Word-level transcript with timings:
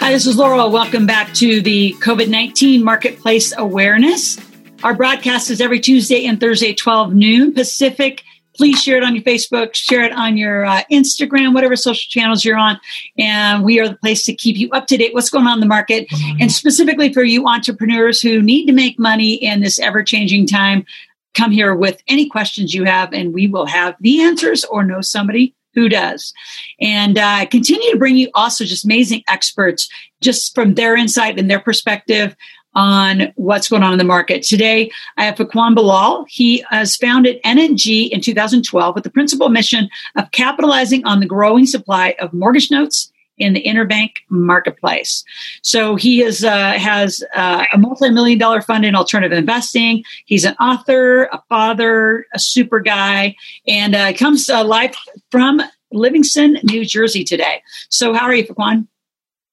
Hi, 0.00 0.12
this 0.12 0.26
is 0.26 0.38
Loral. 0.38 0.72
Welcome 0.72 1.04
back 1.06 1.34
to 1.34 1.60
the 1.60 1.94
COVID 2.00 2.28
19 2.28 2.82
Marketplace 2.82 3.52
Awareness. 3.56 4.38
Our 4.82 4.94
broadcast 4.94 5.50
is 5.50 5.60
every 5.60 5.78
Tuesday 5.78 6.24
and 6.24 6.40
Thursday, 6.40 6.72
12 6.72 7.12
noon 7.12 7.52
Pacific. 7.52 8.24
Please 8.56 8.82
share 8.82 8.96
it 8.96 9.04
on 9.04 9.14
your 9.14 9.22
Facebook, 9.22 9.74
share 9.74 10.02
it 10.02 10.12
on 10.12 10.38
your 10.38 10.64
uh, 10.64 10.82
Instagram, 10.90 11.52
whatever 11.52 11.76
social 11.76 12.08
channels 12.08 12.46
you're 12.46 12.56
on. 12.56 12.80
And 13.18 13.62
we 13.62 13.78
are 13.78 13.90
the 13.90 13.96
place 13.96 14.24
to 14.24 14.34
keep 14.34 14.56
you 14.56 14.70
up 14.70 14.86
to 14.86 14.96
date 14.96 15.12
what's 15.12 15.28
going 15.28 15.46
on 15.46 15.58
in 15.58 15.60
the 15.60 15.66
market. 15.66 16.08
And 16.40 16.50
specifically 16.50 17.12
for 17.12 17.22
you 17.22 17.46
entrepreneurs 17.46 18.22
who 18.22 18.40
need 18.40 18.64
to 18.66 18.72
make 18.72 18.98
money 18.98 19.34
in 19.34 19.60
this 19.60 19.78
ever 19.78 20.02
changing 20.02 20.46
time, 20.46 20.86
come 21.34 21.50
here 21.50 21.74
with 21.74 22.02
any 22.08 22.26
questions 22.26 22.72
you 22.72 22.84
have, 22.84 23.12
and 23.12 23.34
we 23.34 23.46
will 23.46 23.66
have 23.66 23.96
the 24.00 24.22
answers 24.22 24.64
or 24.64 24.82
know 24.82 25.02
somebody 25.02 25.54
who 25.74 25.88
does 25.88 26.32
and 26.80 27.18
uh, 27.18 27.46
continue 27.46 27.90
to 27.90 27.98
bring 27.98 28.16
you 28.16 28.28
also 28.34 28.64
just 28.64 28.84
amazing 28.84 29.22
experts 29.28 29.88
just 30.20 30.54
from 30.54 30.74
their 30.74 30.96
insight 30.96 31.38
and 31.38 31.50
their 31.50 31.60
perspective 31.60 32.34
on 32.74 33.32
what's 33.34 33.68
going 33.68 33.82
on 33.82 33.92
in 33.92 33.98
the 33.98 34.04
market. 34.04 34.42
Today, 34.42 34.90
I 35.16 35.24
have 35.24 35.34
Fuquan 35.34 35.74
Bilal. 35.74 36.24
He 36.28 36.64
has 36.70 36.96
founded 36.96 37.42
NNG 37.42 38.10
in 38.10 38.20
2012 38.20 38.94
with 38.94 39.04
the 39.04 39.10
principal 39.10 39.48
mission 39.48 39.88
of 40.16 40.30
capitalizing 40.30 41.04
on 41.04 41.20
the 41.20 41.26
growing 41.26 41.66
supply 41.66 42.14
of 42.20 42.32
mortgage 42.32 42.70
notes 42.70 43.10
in 43.40 43.54
the 43.54 43.62
interbank 43.62 44.18
marketplace. 44.28 45.24
So 45.62 45.96
he 45.96 46.22
is 46.22 46.44
uh, 46.44 46.72
has 46.72 47.24
uh, 47.34 47.64
a 47.72 47.78
multi-million 47.78 48.38
dollar 48.38 48.62
fund 48.62 48.84
in 48.84 48.94
alternative 48.94 49.36
investing. 49.36 50.04
He's 50.26 50.44
an 50.44 50.54
author, 50.60 51.24
a 51.24 51.42
father, 51.48 52.26
a 52.32 52.38
super 52.38 52.80
guy, 52.80 53.34
and 53.66 53.94
uh, 53.94 54.12
comes 54.12 54.48
uh, 54.48 54.64
live 54.64 54.94
from 55.30 55.60
Livingston, 55.90 56.58
New 56.62 56.84
Jersey 56.84 57.24
today. 57.24 57.62
So 57.88 58.14
how 58.14 58.26
are 58.26 58.34
you, 58.34 58.44
Fuquan? 58.44 58.86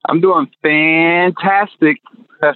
I'm 0.05 0.21
doing 0.21 0.47
fantastic. 0.61 1.97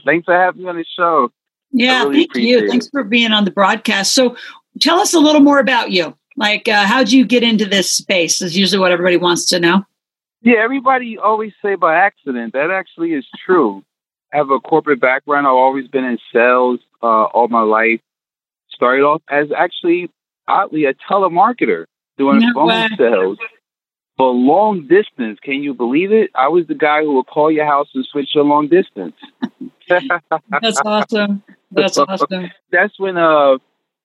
Thanks 0.05 0.25
for 0.25 0.33
having 0.33 0.63
me 0.63 0.69
on 0.69 0.75
the 0.75 0.85
show. 0.95 1.31
Yeah, 1.71 2.03
really 2.03 2.27
thank 2.27 2.35
you. 2.35 2.59
It. 2.59 2.69
Thanks 2.69 2.89
for 2.89 3.03
being 3.03 3.31
on 3.31 3.45
the 3.45 3.51
broadcast. 3.51 4.13
So 4.13 4.35
tell 4.79 4.99
us 4.99 5.13
a 5.13 5.19
little 5.19 5.41
more 5.41 5.59
about 5.59 5.91
you. 5.91 6.15
Like, 6.37 6.67
uh, 6.67 6.85
how'd 6.85 7.11
you 7.11 7.25
get 7.25 7.43
into 7.43 7.65
this 7.65 7.91
space? 7.91 8.41
Is 8.41 8.57
usually 8.57 8.79
what 8.79 8.91
everybody 8.91 9.17
wants 9.17 9.45
to 9.47 9.59
know. 9.59 9.83
Yeah, 10.41 10.57
everybody 10.63 11.17
always 11.17 11.53
say 11.61 11.75
by 11.75 11.95
accident. 11.95 12.53
That 12.53 12.71
actually 12.71 13.13
is 13.13 13.25
true. 13.45 13.83
I 14.33 14.37
have 14.37 14.49
a 14.49 14.59
corporate 14.59 14.99
background. 14.99 15.45
I've 15.45 15.53
always 15.53 15.87
been 15.87 16.03
in 16.03 16.17
sales 16.33 16.79
uh, 17.03 17.25
all 17.25 17.47
my 17.47 17.61
life. 17.61 17.99
Started 18.69 19.03
off 19.03 19.21
as 19.29 19.47
actually, 19.55 20.09
oddly, 20.47 20.85
a 20.85 20.93
telemarketer 20.93 21.85
doing 22.17 22.39
no 22.39 22.53
phone 22.53 22.67
way. 22.67 22.87
sales 22.97 23.37
for 24.17 24.31
long 24.31 24.87
distance. 24.87 25.39
Can 25.43 25.61
you 25.61 25.73
believe 25.73 26.11
it? 26.11 26.31
I 26.33 26.47
was 26.47 26.65
the 26.67 26.75
guy 26.75 27.01
who 27.01 27.15
would 27.15 27.27
call 27.27 27.51
your 27.51 27.65
house 27.65 27.89
and 27.93 28.05
switch 28.05 28.33
your 28.33 28.43
long 28.43 28.67
distance. 28.67 29.15
That's 29.89 30.81
awesome. 30.83 31.43
That's 31.71 31.97
awesome. 31.97 32.51
That's 32.71 32.97
when 32.99 33.17
uh 33.17 33.57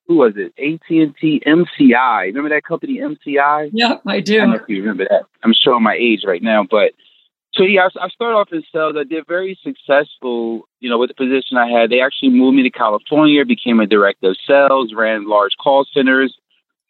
who 0.07 0.17
was 0.17 0.35
it? 0.37 0.53
AT 0.59 0.89
and 0.91 1.15
T 1.21 1.43
MCI. 1.47 2.27
Remember 2.27 2.49
that 2.51 2.65
company 2.65 2.99
MCI? 2.99 3.71
Yeah, 3.73 3.99
I 4.07 4.21
do. 4.21 4.37
I 4.37 4.39
don't 4.39 4.51
know 4.51 4.57
if 4.57 4.69
you 4.69 4.81
remember 4.81 5.07
that. 5.09 5.25
I'm 5.43 5.53
showing 5.53 5.83
my 5.83 5.95
age 5.95 6.23
right 6.25 6.43
now, 6.43 6.65
but 6.69 6.93
so 7.55 7.65
yeah, 7.65 7.89
I, 7.97 8.05
I 8.05 8.09
started 8.09 8.37
off 8.37 8.49
in 8.53 8.63
sales. 8.73 8.95
I 8.99 9.05
did 9.05 9.27
very 9.27 9.59
successful, 9.63 10.69
you 10.81 10.89
know, 10.89 10.99
with 10.99 11.09
the 11.09 11.15
position 11.15 11.57
I 11.57 11.69
had. 11.69 11.91
They 11.91 12.01
actually 12.01 12.31
moved 12.31 12.57
me 12.57 12.63
to 12.63 12.71
California, 12.71 13.45
became 13.45 13.81
a 13.81 13.87
director 13.87 14.31
of 14.31 14.37
sales, 14.47 14.93
ran 14.95 15.29
large 15.29 15.57
call 15.63 15.87
centers, 15.93 16.37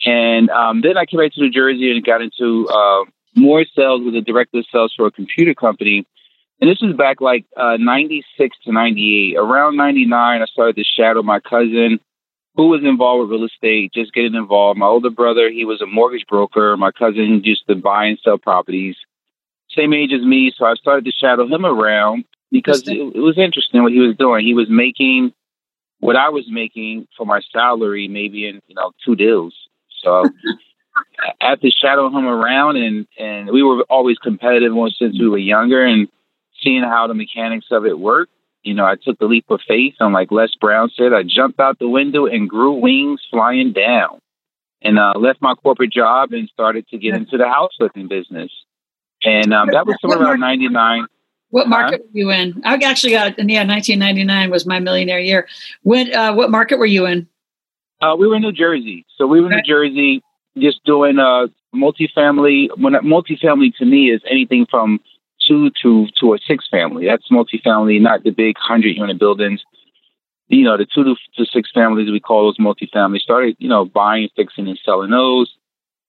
and 0.04 0.50
um, 0.50 0.82
then 0.82 0.96
I 0.98 1.06
came 1.06 1.20
back 1.20 1.32
to 1.32 1.40
New 1.40 1.50
Jersey 1.50 1.90
and 1.90 2.04
got 2.04 2.20
into 2.20 2.68
uh, 2.68 3.04
more 3.34 3.64
sales 3.74 4.02
with 4.04 4.14
a 4.14 4.20
director 4.20 4.58
of 4.58 4.66
sales 4.70 4.92
for 4.96 5.06
a 5.06 5.10
computer 5.10 5.54
company. 5.54 6.06
And 6.60 6.70
this 6.70 6.80
was 6.80 6.96
back 6.96 7.20
like 7.20 7.44
uh, 7.56 7.76
96 7.78 8.56
to 8.64 8.72
98. 8.72 9.36
Around 9.36 9.76
99, 9.76 10.42
I 10.42 10.44
started 10.46 10.76
to 10.76 10.84
shadow 10.84 11.22
my 11.22 11.40
cousin 11.40 12.00
who 12.56 12.68
was 12.68 12.82
involved 12.82 13.22
with 13.22 13.38
real 13.38 13.46
estate, 13.46 13.92
just 13.92 14.12
getting 14.14 14.34
involved. 14.34 14.78
My 14.78 14.86
older 14.86 15.10
brother, 15.10 15.50
he 15.50 15.64
was 15.64 15.82
a 15.82 15.86
mortgage 15.86 16.26
broker. 16.26 16.76
My 16.76 16.90
cousin 16.90 17.42
used 17.44 17.66
to 17.68 17.74
buy 17.74 18.06
and 18.06 18.18
sell 18.24 18.38
properties. 18.38 18.96
Same 19.76 19.92
age 19.92 20.12
as 20.12 20.22
me, 20.22 20.52
so 20.56 20.64
I 20.64 20.74
started 20.74 21.04
to 21.04 21.12
shadow 21.12 21.46
him 21.46 21.66
around 21.66 22.24
because 22.50 22.88
it, 22.88 22.96
it 22.96 23.20
was 23.20 23.36
interesting 23.36 23.82
what 23.82 23.92
he 23.92 24.00
was 24.00 24.16
doing. 24.16 24.46
He 24.46 24.54
was 24.54 24.68
making 24.70 25.34
what 26.00 26.16
I 26.16 26.30
was 26.30 26.46
making 26.48 27.06
for 27.16 27.26
my 27.26 27.40
salary, 27.52 28.08
maybe 28.08 28.48
in 28.48 28.62
you 28.68 28.74
know 28.74 28.92
two 29.04 29.16
deals. 29.16 29.54
So 30.02 30.24
I 31.40 31.50
had 31.50 31.60
to 31.60 31.70
shadow 31.70 32.08
him 32.08 32.26
around, 32.26 32.76
and 32.76 33.06
and 33.18 33.50
we 33.50 33.62
were 33.62 33.84
always 33.90 34.16
competitive 34.18 34.72
since 34.98 35.18
we 35.18 35.28
were 35.28 35.36
younger, 35.36 35.84
and 35.84 36.08
seeing 36.62 36.82
how 36.82 37.06
the 37.06 37.14
mechanics 37.14 37.66
of 37.70 37.84
it 37.84 37.98
worked, 37.98 38.32
you 38.66 38.74
know, 38.74 38.84
I 38.84 38.96
took 38.96 39.18
the 39.18 39.26
leap 39.26 39.46
of 39.48 39.60
faith. 39.66 39.94
And 40.00 40.12
like 40.12 40.32
Les 40.32 40.54
Brown 40.60 40.90
said, 40.96 41.12
I 41.12 41.22
jumped 41.22 41.60
out 41.60 41.78
the 41.78 41.88
window 41.88 42.26
and 42.26 42.48
grew 42.48 42.72
wings 42.72 43.20
flying 43.30 43.72
down 43.72 44.20
and 44.82 44.98
uh, 44.98 45.14
left 45.16 45.40
my 45.40 45.54
corporate 45.54 45.92
job 45.92 46.32
and 46.32 46.48
started 46.48 46.86
to 46.88 46.98
get 46.98 47.14
into 47.14 47.38
the 47.38 47.46
house 47.46 47.70
flipping 47.78 48.08
business. 48.08 48.50
And 49.22 49.54
um, 49.54 49.68
that 49.72 49.86
was 49.86 49.96
somewhere 50.00 50.20
around 50.20 50.40
99. 50.40 51.06
What 51.50 51.68
market 51.68 52.02
were 52.02 52.18
you 52.18 52.30
in? 52.30 52.60
I 52.64 52.74
actually 52.74 53.12
got, 53.12 53.38
yeah, 53.38 53.64
1999 53.64 54.50
was 54.50 54.66
my 54.66 54.80
millionaire 54.80 55.20
year. 55.20 55.48
What, 55.82 56.12
uh, 56.12 56.34
what 56.34 56.50
market 56.50 56.78
were 56.78 56.86
you 56.86 57.06
in? 57.06 57.28
Uh, 58.00 58.16
we 58.18 58.26
were 58.26 58.34
in 58.34 58.42
New 58.42 58.52
Jersey. 58.52 59.06
So 59.16 59.26
we 59.26 59.40
were 59.40 59.50
in 59.50 59.56
New 59.56 59.62
Jersey 59.62 60.22
just 60.58 60.84
doing 60.84 61.18
uh, 61.18 61.46
multifamily. 61.74 62.68
When 62.76 62.94
multifamily 62.94 63.76
to 63.76 63.84
me 63.86 64.10
is 64.10 64.20
anything 64.28 64.66
from 64.68 65.00
two 65.46 65.70
to 65.82 66.06
to 66.20 66.34
a 66.34 66.38
six 66.46 66.66
family. 66.70 67.06
That's 67.06 67.28
multifamily, 67.30 68.00
not 68.00 68.24
the 68.24 68.30
big 68.30 68.56
hundred 68.58 68.96
unit 68.96 69.18
buildings. 69.18 69.62
You 70.48 70.64
know, 70.64 70.76
the 70.76 70.86
two 70.86 71.04
to, 71.04 71.14
to 71.36 71.44
six 71.44 71.70
families 71.74 72.10
we 72.10 72.20
call 72.20 72.44
those 72.44 72.58
multifamily. 72.58 73.18
Started, 73.18 73.56
you 73.58 73.68
know, 73.68 73.84
buying, 73.84 74.28
fixing, 74.36 74.68
and 74.68 74.78
selling 74.84 75.10
those. 75.10 75.52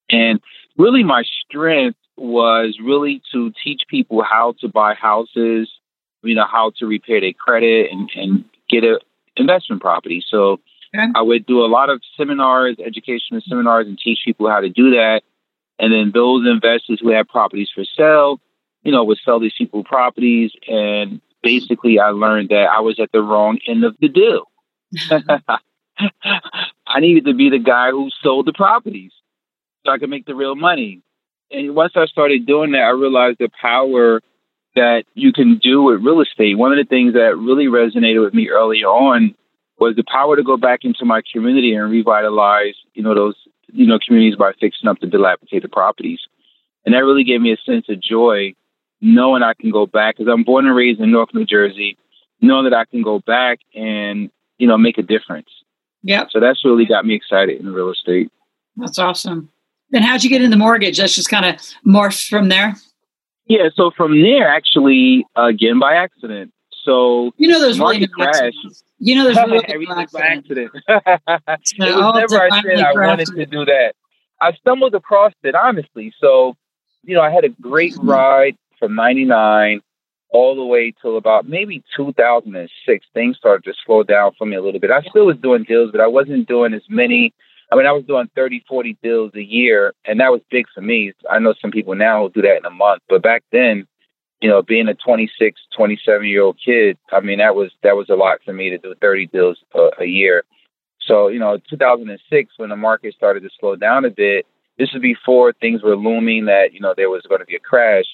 And 0.09 0.39
really, 0.77 1.03
my 1.03 1.23
strength 1.45 1.97
was 2.17 2.77
really 2.83 3.21
to 3.33 3.51
teach 3.63 3.81
people 3.89 4.23
how 4.23 4.53
to 4.61 4.67
buy 4.67 4.93
houses. 4.93 5.69
You 6.23 6.35
know, 6.35 6.45
how 6.49 6.71
to 6.79 6.85
repair 6.85 7.21
their 7.21 7.33
credit 7.33 7.91
and 7.91 8.09
and 8.15 8.45
get 8.69 8.83
a 8.83 8.99
investment 9.35 9.81
property. 9.81 10.23
So. 10.29 10.59
Okay. 10.95 11.05
I 11.15 11.21
would 11.21 11.45
do 11.45 11.59
a 11.59 11.67
lot 11.67 11.89
of 11.89 12.01
seminars, 12.15 12.77
educational 12.79 13.41
seminars, 13.45 13.87
and 13.87 13.99
teach 13.99 14.19
people 14.23 14.49
how 14.49 14.61
to 14.61 14.69
do 14.69 14.91
that. 14.91 15.19
And 15.79 15.91
then 15.93 16.11
those 16.13 16.47
investors 16.47 16.99
who 17.01 17.11
have 17.11 17.27
properties 17.27 17.69
for 17.75 17.83
sale, 17.83 18.39
you 18.87 18.93
know, 18.93 19.03
would 19.03 19.19
sell 19.25 19.37
these 19.37 19.53
people 19.57 19.83
properties. 19.83 20.53
And 20.65 21.19
basically, 21.43 21.99
I 21.99 22.11
learned 22.11 22.49
that 22.49 22.69
I 22.73 22.79
was 22.79 23.01
at 23.01 23.11
the 23.11 23.21
wrong 23.21 23.59
end 23.67 23.83
of 23.83 23.97
the 23.99 24.07
deal. 24.07 24.45
I 26.87 27.01
needed 27.01 27.25
to 27.25 27.33
be 27.33 27.49
the 27.49 27.59
guy 27.59 27.91
who 27.91 28.09
sold 28.23 28.45
the 28.45 28.53
properties 28.53 29.11
so 29.85 29.91
I 29.91 29.97
could 29.97 30.09
make 30.09 30.25
the 30.25 30.35
real 30.35 30.55
money. 30.55 31.01
And 31.51 31.75
once 31.75 31.93
I 31.97 32.05
started 32.05 32.45
doing 32.45 32.71
that, 32.71 32.83
I 32.83 32.91
realized 32.91 33.39
the 33.39 33.49
power 33.61 34.21
that 34.75 35.03
you 35.15 35.33
can 35.33 35.57
do 35.57 35.83
with 35.83 36.01
real 36.01 36.21
estate. 36.21 36.57
One 36.57 36.71
of 36.71 36.77
the 36.77 36.87
things 36.87 37.13
that 37.15 37.35
really 37.37 37.65
resonated 37.65 38.23
with 38.23 38.33
me 38.33 38.47
early 38.47 38.85
on 38.85 39.35
was 39.79 39.97
the 39.97 40.05
power 40.09 40.37
to 40.37 40.43
go 40.43 40.55
back 40.55 40.85
into 40.85 41.03
my 41.03 41.21
community 41.33 41.73
and 41.73 41.91
revitalize, 41.91 42.75
you 42.93 43.03
know, 43.03 43.13
those, 43.13 43.35
you 43.67 43.85
know, 43.85 43.99
communities 43.99 44.37
by 44.37 44.53
fixing 44.61 44.87
up 44.87 45.01
the 45.01 45.07
dilapidated 45.07 45.73
properties. 45.73 46.21
And 46.85 46.95
that 46.95 47.03
really 47.03 47.25
gave 47.25 47.41
me 47.41 47.51
a 47.51 47.57
sense 47.69 47.89
of 47.89 48.01
joy 48.01 48.53
knowing 49.01 49.43
I 49.43 49.53
can 49.53 49.71
go 49.71 49.85
back 49.85 50.17
because 50.17 50.31
I'm 50.31 50.43
born 50.43 50.65
and 50.65 50.75
raised 50.75 50.99
in 50.99 51.11
North 51.11 51.29
New 51.33 51.45
Jersey, 51.45 51.97
knowing 52.41 52.63
that 52.65 52.73
I 52.73 52.85
can 52.85 53.01
go 53.01 53.19
back 53.19 53.59
and 53.75 54.29
you 54.57 54.67
know 54.67 54.77
make 54.77 54.97
a 54.97 55.03
difference. 55.03 55.49
Yeah. 56.03 56.25
So 56.29 56.39
that's 56.39 56.63
really 56.63 56.85
got 56.85 57.05
me 57.05 57.15
excited 57.15 57.59
in 57.59 57.71
real 57.73 57.91
estate. 57.91 58.31
That's 58.77 58.99
awesome. 58.99 59.49
Then 59.89 60.03
how'd 60.03 60.23
you 60.23 60.29
get 60.29 60.41
in 60.41 60.51
the 60.51 60.57
mortgage? 60.57 60.97
That's 60.97 61.15
just 61.15 61.29
kind 61.29 61.45
of 61.45 61.55
morphed 61.85 62.27
from 62.27 62.49
there. 62.49 62.75
Yeah. 63.45 63.69
So 63.75 63.91
from 63.95 64.21
there, 64.21 64.47
actually, 64.47 65.25
again 65.35 65.79
by 65.79 65.95
accident. 65.95 66.53
So 66.83 67.31
you 67.37 67.47
know, 67.47 67.59
there's 67.59 67.79
really 67.79 68.07
crash. 68.07 68.53
You 68.99 69.15
know, 69.15 69.25
there's 69.25 69.37
really 69.37 69.65
everything 69.67 70.07
by 70.13 70.21
accident. 70.21 70.71
it 70.87 71.21
was 71.27 71.73
oh, 71.79 72.11
never 72.11 72.41
I 72.41 72.61
said 72.61 72.79
I 72.79 72.93
wanted 72.93 73.27
to 73.27 73.45
do 73.45 73.65
that. 73.65 73.93
I 74.39 74.53
stumbled 74.53 74.95
across 74.95 75.33
it 75.43 75.55
honestly. 75.55 76.13
So 76.19 76.55
you 77.03 77.15
know, 77.15 77.21
I 77.21 77.31
had 77.31 77.43
a 77.43 77.49
great 77.49 77.93
mm-hmm. 77.93 78.09
ride 78.09 78.57
from 78.79 78.95
99 78.95 79.81
all 80.29 80.55
the 80.55 80.65
way 80.65 80.93
till 81.01 81.17
about 81.17 81.47
maybe 81.47 81.83
2006. 81.95 83.05
Things 83.13 83.37
started 83.37 83.63
to 83.63 83.73
slow 83.85 84.03
down 84.03 84.31
for 84.37 84.45
me 84.45 84.55
a 84.55 84.61
little 84.61 84.79
bit. 84.79 84.91
I 84.91 85.01
still 85.09 85.25
was 85.25 85.37
doing 85.37 85.63
deals, 85.63 85.91
but 85.91 86.01
I 86.01 86.07
wasn't 86.07 86.47
doing 86.47 86.73
as 86.73 86.83
many. 86.89 87.33
I 87.71 87.75
mean, 87.75 87.85
I 87.85 87.91
was 87.91 88.05
doing 88.05 88.29
30, 88.35 88.63
40 88.67 88.97
deals 89.03 89.31
a 89.35 89.41
year, 89.41 89.93
and 90.05 90.19
that 90.19 90.31
was 90.31 90.41
big 90.49 90.65
for 90.73 90.81
me. 90.81 91.13
I 91.29 91.39
know 91.39 91.53
some 91.61 91.71
people 91.71 91.95
now 91.95 92.27
do 92.29 92.41
that 92.41 92.57
in 92.57 92.65
a 92.65 92.69
month, 92.69 93.03
but 93.09 93.21
back 93.21 93.43
then, 93.51 93.87
you 94.41 94.49
know, 94.49 94.61
being 94.61 94.87
a 94.87 94.93
26, 94.93 95.59
27 95.75 96.27
year 96.27 96.43
old 96.43 96.59
kid, 96.63 96.97
I 97.11 97.19
mean, 97.21 97.39
that 97.39 97.55
was 97.55 97.71
that 97.83 97.95
was 97.95 98.09
a 98.09 98.15
lot 98.15 98.39
for 98.45 98.53
me 98.53 98.69
to 98.69 98.77
do 98.77 98.93
30 99.01 99.27
deals 99.27 99.57
a, 99.73 99.89
a 100.01 100.05
year. 100.05 100.43
So, 101.07 101.29
you 101.29 101.39
know, 101.39 101.57
2006, 101.69 102.53
when 102.57 102.69
the 102.69 102.75
market 102.75 103.15
started 103.15 103.41
to 103.41 103.49
slow 103.59 103.75
down 103.75 104.05
a 104.05 104.09
bit, 104.09 104.45
this 104.77 104.91
was 104.93 105.01
before 105.01 105.53
things 105.53 105.81
were 105.81 105.95
looming 105.95 106.45
that, 106.45 106.73
you 106.73 106.79
know, 106.79 106.93
there 106.95 107.09
was 107.09 107.23
going 107.27 107.39
to 107.39 107.45
be 107.45 107.55
a 107.55 107.59
crash. 107.59 108.05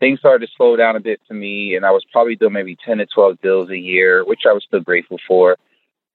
Things 0.00 0.20
started 0.20 0.46
to 0.46 0.52
slow 0.56 0.76
down 0.76 0.96
a 0.96 1.00
bit 1.00 1.20
for 1.26 1.34
me, 1.34 1.74
and 1.74 1.84
I 1.84 1.90
was 1.90 2.04
probably 2.12 2.36
doing 2.36 2.52
maybe 2.52 2.76
10 2.84 2.98
to 2.98 3.06
12 3.06 3.40
deals 3.40 3.70
a 3.70 3.76
year, 3.76 4.24
which 4.24 4.42
I 4.48 4.52
was 4.52 4.64
still 4.64 4.80
grateful 4.80 5.18
for. 5.26 5.56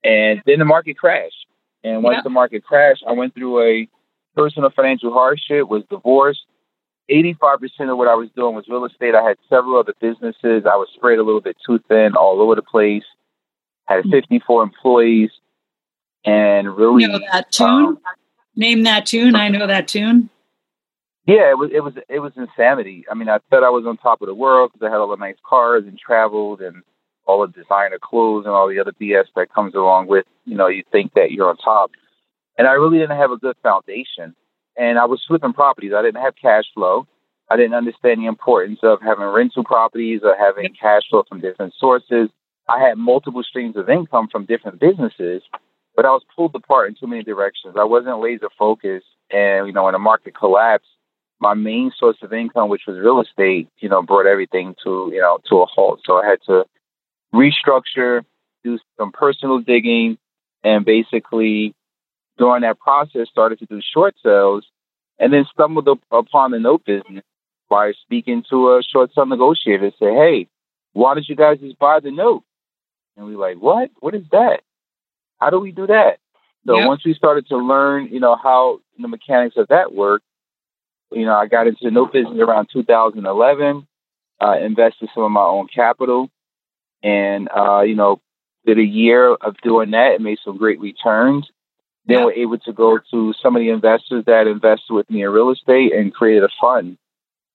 And 0.02 0.42
then 0.46 0.58
the 0.58 0.64
market 0.64 0.96
crashed. 0.96 1.46
And 1.82 2.02
once 2.02 2.16
yeah. 2.16 2.22
the 2.22 2.30
market 2.30 2.64
crashed, 2.64 3.04
I 3.06 3.12
went 3.12 3.34
through 3.34 3.62
a 3.62 3.88
personal 4.34 4.70
financial 4.70 5.12
hardship, 5.12 5.68
was 5.68 5.84
divorced. 5.90 6.40
85% 7.10 7.92
of 7.92 7.98
what 7.98 8.08
I 8.08 8.14
was 8.14 8.30
doing 8.34 8.54
was 8.54 8.64
real 8.68 8.86
estate. 8.86 9.14
I 9.14 9.22
had 9.22 9.36
several 9.50 9.78
other 9.78 9.92
businesses. 10.00 10.64
I 10.64 10.76
was 10.76 10.88
spread 10.94 11.18
a 11.18 11.22
little 11.22 11.42
bit 11.42 11.56
too 11.66 11.78
thin 11.88 12.14
all 12.16 12.40
over 12.40 12.54
the 12.54 12.62
place. 12.62 13.04
Had 13.84 14.04
54 14.10 14.62
employees 14.62 15.30
and 16.24 16.76
really 16.76 17.02
you 17.02 17.08
know 17.08 17.20
that 17.32 17.52
tune. 17.52 17.68
Um, 17.68 17.98
Name 18.56 18.84
that 18.84 19.06
tune. 19.06 19.34
I 19.34 19.48
know 19.48 19.66
that 19.66 19.88
tune. 19.88 20.30
Yeah, 21.26 21.50
it 21.50 21.56
was 21.56 21.70
it 21.72 21.80
was 21.80 21.94
it 22.08 22.18
was 22.18 22.32
insanity. 22.36 23.06
I 23.10 23.14
mean, 23.14 23.28
I 23.28 23.38
thought 23.50 23.64
I 23.64 23.70
was 23.70 23.86
on 23.86 23.96
top 23.96 24.20
of 24.20 24.26
the 24.26 24.34
world 24.34 24.72
because 24.72 24.86
I 24.86 24.90
had 24.90 24.98
all 24.98 25.08
the 25.08 25.16
nice 25.16 25.38
cars 25.46 25.84
and 25.86 25.98
traveled 25.98 26.60
and 26.60 26.82
all 27.26 27.46
the 27.46 27.52
designer 27.52 27.98
clothes 28.02 28.44
and 28.44 28.54
all 28.54 28.68
the 28.68 28.78
other 28.78 28.92
BS 28.92 29.24
that 29.34 29.52
comes 29.52 29.74
along 29.74 30.08
with 30.08 30.26
you 30.44 30.54
know 30.54 30.68
you 30.68 30.82
think 30.92 31.14
that 31.14 31.32
you're 31.32 31.48
on 31.48 31.56
top. 31.56 31.92
And 32.58 32.68
I 32.68 32.72
really 32.72 32.98
didn't 32.98 33.16
have 33.16 33.30
a 33.30 33.38
good 33.38 33.56
foundation. 33.62 34.34
And 34.76 34.98
I 34.98 35.06
was 35.06 35.22
flipping 35.26 35.52
properties. 35.54 35.92
I 35.96 36.02
didn't 36.02 36.22
have 36.22 36.34
cash 36.40 36.64
flow. 36.74 37.06
I 37.50 37.56
didn't 37.56 37.74
understand 37.74 38.20
the 38.20 38.26
importance 38.26 38.80
of 38.82 39.00
having 39.00 39.24
rental 39.24 39.64
properties 39.64 40.20
or 40.24 40.36
having 40.36 40.74
cash 40.78 41.02
flow 41.08 41.24
from 41.28 41.40
different 41.40 41.74
sources. 41.78 42.28
I 42.68 42.80
had 42.80 42.98
multiple 42.98 43.42
streams 43.42 43.76
of 43.76 43.88
income 43.88 44.28
from 44.30 44.46
different 44.46 44.80
businesses, 44.80 45.42
but 45.94 46.04
I 46.04 46.10
was 46.10 46.22
pulled 46.34 46.54
apart 46.54 46.88
in 46.88 46.96
too 46.98 47.06
many 47.06 47.22
directions. 47.22 47.76
I 47.78 47.84
wasn't 47.84 48.20
laser 48.20 48.48
focused, 48.58 49.06
and 49.30 49.66
you 49.66 49.72
know, 49.72 49.84
when 49.84 49.92
the 49.92 49.98
market 49.98 50.34
collapsed, 50.36 50.88
my 51.44 51.52
main 51.52 51.92
source 51.98 52.16
of 52.22 52.32
income, 52.32 52.70
which 52.70 52.86
was 52.86 52.96
real 52.96 53.20
estate, 53.20 53.68
you 53.78 53.90
know, 53.90 54.02
brought 54.02 54.26
everything 54.26 54.74
to 54.82 55.10
you 55.12 55.20
know 55.20 55.38
to 55.50 55.56
a 55.56 55.66
halt. 55.66 56.00
So 56.06 56.14
I 56.14 56.26
had 56.26 56.38
to 56.46 56.64
restructure, 57.34 58.24
do 58.64 58.78
some 58.98 59.12
personal 59.12 59.58
digging, 59.58 60.16
and 60.64 60.86
basically 60.86 61.74
during 62.38 62.62
that 62.62 62.80
process 62.80 63.28
started 63.28 63.58
to 63.58 63.66
do 63.66 63.82
short 63.94 64.14
sales, 64.22 64.64
and 65.18 65.34
then 65.34 65.44
stumbled 65.52 65.86
up 65.86 65.98
upon 66.10 66.52
the 66.52 66.58
note 66.58 66.82
business 66.86 67.24
by 67.68 67.92
speaking 68.04 68.42
to 68.48 68.70
a 68.70 68.82
short 68.82 69.10
sale 69.14 69.26
negotiator. 69.26 69.90
Say, 70.00 70.14
hey, 70.14 70.48
why 70.94 71.12
don't 71.12 71.28
you 71.28 71.36
guys 71.36 71.58
just 71.58 71.78
buy 71.78 72.00
the 72.00 72.10
note? 72.10 72.42
And 73.18 73.26
we 73.26 73.36
like, 73.36 73.58
what? 73.58 73.90
What 74.00 74.14
is 74.14 74.24
that? 74.32 74.62
How 75.38 75.50
do 75.50 75.60
we 75.60 75.72
do 75.72 75.88
that? 75.88 76.20
So 76.66 76.78
yep. 76.78 76.88
once 76.88 77.04
we 77.04 77.12
started 77.12 77.46
to 77.48 77.58
learn, 77.58 78.08
you 78.10 78.18
know, 78.18 78.34
how 78.34 78.80
the 78.98 79.08
mechanics 79.08 79.56
of 79.58 79.68
that 79.68 79.92
work, 79.92 80.22
you 81.10 81.24
know, 81.24 81.34
I 81.34 81.46
got 81.46 81.66
into 81.66 81.80
the 81.82 81.90
note 81.90 82.12
business 82.12 82.38
around 82.38 82.68
2011, 82.72 83.86
uh, 84.40 84.58
invested 84.60 85.08
some 85.14 85.24
of 85.24 85.30
my 85.30 85.42
own 85.42 85.68
capital, 85.68 86.30
and 87.02 87.48
uh, 87.54 87.82
you 87.82 87.94
know, 87.94 88.20
did 88.66 88.78
a 88.78 88.84
year 88.84 89.34
of 89.34 89.56
doing 89.62 89.92
that 89.92 90.14
and 90.14 90.24
made 90.24 90.38
some 90.44 90.56
great 90.56 90.80
returns. 90.80 91.48
Then 92.06 92.18
yep. 92.18 92.26
we're 92.26 92.32
able 92.32 92.58
to 92.58 92.72
go 92.72 92.98
to 93.12 93.34
some 93.42 93.56
of 93.56 93.60
the 93.60 93.70
investors 93.70 94.24
that 94.26 94.46
invested 94.46 94.92
with 94.92 95.08
me 95.08 95.22
in 95.22 95.30
real 95.30 95.50
estate 95.50 95.94
and 95.94 96.12
created 96.12 96.44
a 96.44 96.48
fund 96.60 96.98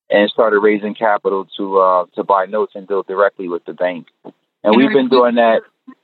and 0.10 0.30
started 0.30 0.60
raising 0.60 0.96
capital 0.96 1.48
to 1.58 1.78
uh, 1.78 2.06
to 2.16 2.24
buy 2.24 2.46
notes 2.46 2.74
and 2.76 2.88
deal 2.88 3.04
directly 3.04 3.48
with 3.48 3.64
the 3.66 3.74
bank. 3.74 4.08
And, 4.24 4.34
and 4.64 4.76
we've 4.76 4.92
been 4.92 5.10
doing 5.10 5.36
that, 5.36 5.62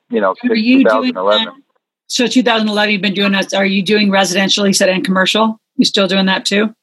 you 0.10 0.22
know, 0.22 0.36
since 0.42 0.54
2011. 0.54 1.64
So 2.08 2.28
2011, 2.28 2.94
you've 2.94 3.02
been 3.02 3.16
doing 3.16 3.32
that. 3.32 3.54
Are 3.54 3.66
you 3.66 3.82
doing 3.82 4.12
residential, 4.12 4.68
you 4.68 4.74
said, 4.74 4.90
and 4.90 5.04
commercial? 5.04 5.60
You 5.78 5.86
still 5.86 6.08
doing 6.08 6.28
that 6.28 6.46
too? 6.46 6.76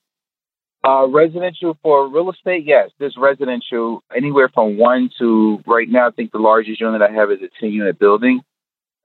Uh, 0.84 1.06
residential 1.08 1.78
for 1.80 2.08
real 2.08 2.30
estate, 2.30 2.64
yes. 2.66 2.90
There's 2.98 3.16
residential 3.16 4.02
anywhere 4.14 4.48
from 4.52 4.76
one 4.76 5.10
to 5.18 5.62
right 5.64 5.88
now. 5.88 6.08
I 6.08 6.10
think 6.10 6.32
the 6.32 6.38
largest 6.38 6.80
unit 6.80 7.00
I 7.02 7.12
have 7.12 7.30
is 7.30 7.38
a 7.40 7.48
10 7.60 7.70
unit 7.70 8.00
building, 8.00 8.40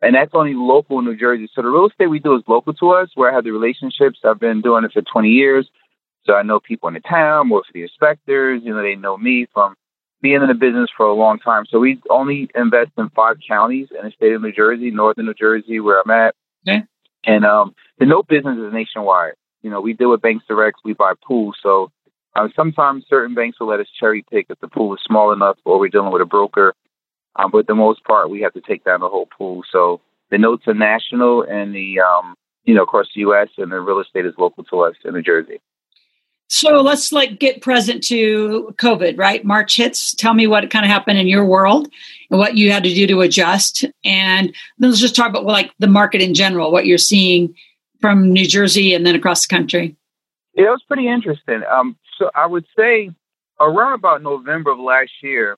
and 0.01 0.15
that's 0.15 0.31
only 0.33 0.55
local 0.55 0.97
in 0.97 1.05
New 1.05 1.15
Jersey. 1.15 1.47
So 1.53 1.61
the 1.61 1.67
real 1.67 1.87
estate 1.87 2.07
we 2.07 2.17
do 2.19 2.35
is 2.35 2.41
local 2.47 2.73
to 2.73 2.89
us, 2.91 3.09
where 3.13 3.31
I 3.31 3.35
have 3.35 3.43
the 3.43 3.51
relationships. 3.51 4.19
I've 4.23 4.39
been 4.39 4.61
doing 4.61 4.85
it 4.85 4.91
for 4.91 5.03
20 5.03 5.29
years, 5.29 5.69
so 6.25 6.33
I 6.33 6.41
know 6.41 6.59
people 6.59 6.87
in 6.87 6.95
the 6.95 6.99
town, 6.99 7.49
work 7.49 7.65
for 7.67 7.73
the 7.73 7.83
inspectors. 7.83 8.61
You 8.63 8.73
know, 8.73 8.81
they 8.81 8.95
know 8.95 9.15
me 9.15 9.47
from 9.53 9.75
being 10.21 10.41
in 10.41 10.47
the 10.47 10.55
business 10.55 10.89
for 10.97 11.05
a 11.05 11.13
long 11.13 11.37
time. 11.37 11.65
So 11.69 11.77
we 11.77 12.01
only 12.09 12.49
invest 12.55 12.91
in 12.97 13.09
five 13.09 13.37
counties 13.47 13.89
in 13.91 14.03
the 14.03 14.11
state 14.11 14.33
of 14.33 14.41
New 14.41 14.51
Jersey, 14.51 14.89
northern 14.89 15.25
New 15.25 15.35
Jersey, 15.35 15.79
where 15.79 16.01
I'm 16.01 16.09
at. 16.09 16.33
Okay. 16.67 16.83
And 17.23 17.45
um, 17.45 17.75
the 17.99 18.07
note 18.07 18.27
business 18.27 18.57
is 18.57 18.73
nationwide. 18.73 19.33
You 19.67 19.73
know, 19.73 19.81
we 19.81 19.91
deal 19.91 20.11
with 20.11 20.21
banks 20.21 20.45
direct. 20.47 20.77
We 20.85 20.93
buy 20.93 21.11
pools. 21.27 21.57
So 21.61 21.91
uh, 22.37 22.47
sometimes 22.55 23.03
certain 23.09 23.35
banks 23.35 23.59
will 23.59 23.67
let 23.67 23.81
us 23.81 23.87
cherry 23.99 24.23
pick 24.31 24.45
if 24.49 24.57
the 24.61 24.69
pool 24.69 24.93
is 24.93 25.01
small 25.05 25.33
enough, 25.33 25.57
or 25.65 25.77
we're 25.77 25.89
dealing 25.89 26.13
with 26.13 26.21
a 26.21 26.25
broker. 26.25 26.73
Um, 27.35 27.51
but 27.51 27.67
the 27.67 27.75
most 27.75 28.01
part, 28.05 28.29
we 28.29 28.39
have 28.43 28.53
to 28.53 28.61
take 28.61 28.85
down 28.85 29.01
the 29.01 29.09
whole 29.09 29.25
pool. 29.25 29.63
So 29.69 29.99
the 30.31 30.37
notes 30.37 30.69
are 30.69 30.73
national, 30.73 31.41
and 31.41 31.75
the 31.75 31.99
um, 31.99 32.35
you 32.63 32.75
know 32.75 32.83
across 32.83 33.07
the 33.13 33.19
U.S. 33.21 33.49
and 33.57 33.73
the 33.73 33.81
real 33.81 33.99
estate 33.99 34.25
is 34.25 34.35
local 34.37 34.63
to 34.63 34.79
us 34.83 34.95
in 35.03 35.13
New 35.13 35.21
Jersey. 35.21 35.59
So 36.47 36.79
let's 36.79 37.11
like 37.11 37.37
get 37.39 37.61
present 37.61 38.01
to 38.05 38.73
COVID, 38.77 39.19
right? 39.19 39.43
March 39.43 39.75
hits. 39.75 40.15
Tell 40.15 40.33
me 40.33 40.47
what 40.47 40.69
kind 40.69 40.85
of 40.85 40.91
happened 40.91 41.19
in 41.19 41.27
your 41.27 41.43
world 41.43 41.89
and 42.31 42.39
what 42.39 42.55
you 42.55 42.71
had 42.71 42.85
to 42.85 42.93
do 42.93 43.05
to 43.05 43.19
adjust. 43.19 43.83
And 44.05 44.55
then 44.77 44.89
let's 44.91 45.01
just 45.01 45.13
talk 45.13 45.31
about 45.31 45.43
like 45.43 45.73
the 45.79 45.87
market 45.87 46.21
in 46.21 46.33
general, 46.33 46.71
what 46.71 46.85
you're 46.85 46.97
seeing 46.97 47.53
from 48.01 48.31
New 48.31 48.47
Jersey 48.47 48.93
and 48.93 49.05
then 49.05 49.15
across 49.15 49.47
the 49.47 49.55
country. 49.55 49.95
Yeah, 50.53 50.67
it 50.67 50.69
was 50.69 50.83
pretty 50.87 51.07
interesting. 51.07 51.61
Um, 51.71 51.97
so 52.17 52.31
I 52.33 52.45
would 52.45 52.65
say 52.77 53.11
around 53.59 53.93
about 53.93 54.21
November 54.21 54.71
of 54.71 54.79
last 54.79 55.11
year, 55.21 55.57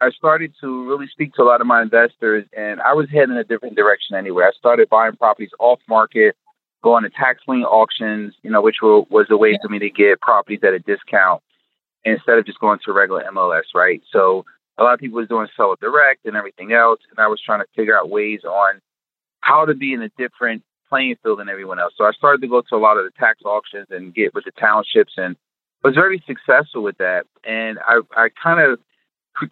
I 0.00 0.10
started 0.10 0.52
to 0.60 0.88
really 0.88 1.06
speak 1.08 1.34
to 1.34 1.42
a 1.42 1.44
lot 1.44 1.60
of 1.60 1.66
my 1.66 1.80
investors, 1.80 2.44
and 2.56 2.80
I 2.80 2.92
was 2.92 3.08
heading 3.10 3.32
in 3.32 3.38
a 3.38 3.44
different 3.44 3.76
direction 3.76 4.14
anyway. 4.14 4.44
I 4.44 4.52
started 4.58 4.88
buying 4.90 5.16
properties 5.16 5.50
off 5.58 5.80
market 5.88 6.36
going 6.82 7.02
to 7.02 7.10
tax 7.10 7.40
lien 7.48 7.64
auctions, 7.64 8.34
you 8.42 8.50
know, 8.50 8.60
which 8.62 8.76
were, 8.82 9.00
was 9.10 9.26
a 9.30 9.36
way 9.36 9.52
yeah. 9.52 9.58
for 9.62 9.68
me 9.68 9.78
to 9.78 9.90
get 9.90 10.20
properties 10.20 10.60
at 10.62 10.72
a 10.72 10.78
discount 10.78 11.42
instead 12.04 12.38
of 12.38 12.46
just 12.46 12.60
going 12.60 12.78
to 12.84 12.92
regular 12.92 13.24
MLS, 13.32 13.64
right? 13.74 14.02
So 14.12 14.44
a 14.78 14.84
lot 14.84 14.94
of 14.94 15.00
people 15.00 15.18
was 15.18 15.28
doing 15.28 15.48
seller 15.56 15.74
direct 15.80 16.26
and 16.26 16.36
everything 16.36 16.72
else, 16.72 17.00
and 17.10 17.18
I 17.18 17.26
was 17.26 17.40
trying 17.40 17.60
to 17.60 17.66
figure 17.74 17.98
out 17.98 18.10
ways 18.10 18.44
on 18.44 18.80
how 19.40 19.64
to 19.64 19.74
be 19.74 19.94
in 19.94 20.02
a 20.02 20.10
different 20.10 20.62
playing 20.88 21.16
field 21.22 21.38
than 21.38 21.48
everyone 21.48 21.78
else. 21.78 21.94
So 21.96 22.04
I 22.04 22.12
started 22.12 22.40
to 22.42 22.48
go 22.48 22.62
to 22.62 22.76
a 22.76 22.78
lot 22.78 22.98
of 22.98 23.04
the 23.04 23.10
tax 23.18 23.40
auctions 23.44 23.86
and 23.90 24.14
get 24.14 24.34
with 24.34 24.44
the 24.44 24.52
townships, 24.52 25.14
and 25.16 25.36
was 25.82 25.94
very 25.94 26.22
successful 26.26 26.82
with 26.82 26.98
that. 26.98 27.26
And 27.44 27.78
I, 27.86 28.00
I 28.16 28.28
kind 28.42 28.60
of 28.60 28.78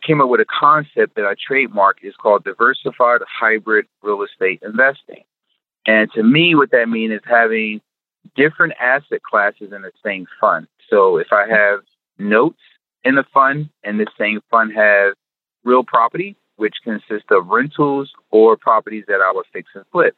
came 0.06 0.20
up 0.20 0.28
with 0.28 0.40
a 0.40 0.46
concept 0.46 1.16
that 1.16 1.24
I 1.24 1.34
trademarked. 1.34 2.02
is 2.02 2.14
called 2.16 2.44
diversified 2.44 3.20
hybrid 3.28 3.86
real 4.02 4.22
estate 4.22 4.60
investing. 4.62 5.24
And 5.86 6.10
to 6.12 6.22
me, 6.22 6.54
what 6.54 6.70
that 6.70 6.88
means 6.88 7.12
is 7.12 7.20
having 7.24 7.80
different 8.34 8.72
asset 8.80 9.22
classes 9.22 9.72
in 9.72 9.82
the 9.82 9.92
same 10.04 10.26
fund. 10.40 10.66
So 10.88 11.18
if 11.18 11.28
I 11.32 11.46
have 11.48 11.80
notes 12.18 12.60
in 13.04 13.16
the 13.16 13.24
fund 13.34 13.68
and 13.82 14.00
the 14.00 14.06
same 14.18 14.40
fund 14.50 14.72
has 14.74 15.14
real 15.62 15.84
property, 15.84 16.36
which 16.56 16.76
consists 16.82 17.28
of 17.30 17.48
rentals 17.48 18.12
or 18.30 18.56
properties 18.56 19.04
that 19.08 19.20
I 19.20 19.32
would 19.34 19.46
fix 19.52 19.68
and 19.74 19.84
flip. 19.92 20.16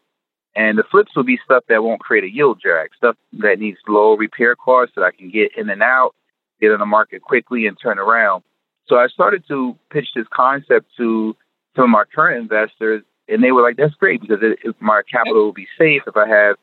And 0.57 0.79
the 0.79 0.85
flips 0.91 1.15
will 1.15 1.25
be 1.25 1.39
stuff 1.45 1.65
that 1.69 1.83
won't 1.83 2.01
create 2.01 2.25
a 2.25 2.33
yield 2.33 2.61
drag, 2.61 2.91
stuff 2.97 3.17
that 3.35 3.59
needs 3.59 3.79
low 3.87 4.17
repair 4.17 4.57
costs 4.57 4.95
that 4.97 5.03
I 5.03 5.11
can 5.11 5.31
get 5.31 5.53
in 5.57 5.69
and 5.69 5.83
out, 5.83 6.15
get 6.61 6.73
on 6.73 6.79
the 6.79 6.87
market 6.87 7.23
quickly 7.23 7.67
and 7.67 7.77
turn 7.81 7.99
around. 7.99 8.43
So 8.89 8.97
I 8.97 9.09
started 9.09 9.45
to 9.49 9.77
pitch 9.91 10.09
this 10.15 10.27
concept 10.33 10.91
to 10.97 11.37
some 11.75 11.85
of 11.85 11.91
my 11.91 12.05
current 12.15 12.41
investors 12.41 13.03
and 13.29 13.43
they 13.43 13.53
were 13.53 13.63
like, 13.63 13.77
"That's 13.77 13.95
great 13.95 14.21
because 14.21 14.39
it, 14.43 14.59
it, 14.63 14.77
my 14.81 15.03
capital 15.11 15.45
will 15.45 15.53
be 15.53 15.69
safe 15.79 16.03
if 16.07 16.17
I 16.17 16.29
have 16.29 16.57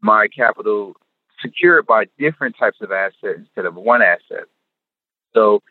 my 0.00 0.28
capital 0.28 0.94
secured 1.40 1.86
by 1.86 2.04
different 2.18 2.56
types 2.58 2.78
of 2.80 2.92
assets 2.92 3.38
instead 3.38 3.66
of 3.66 3.74
one 3.74 4.02
asset." 4.02 4.44
So 5.32 5.62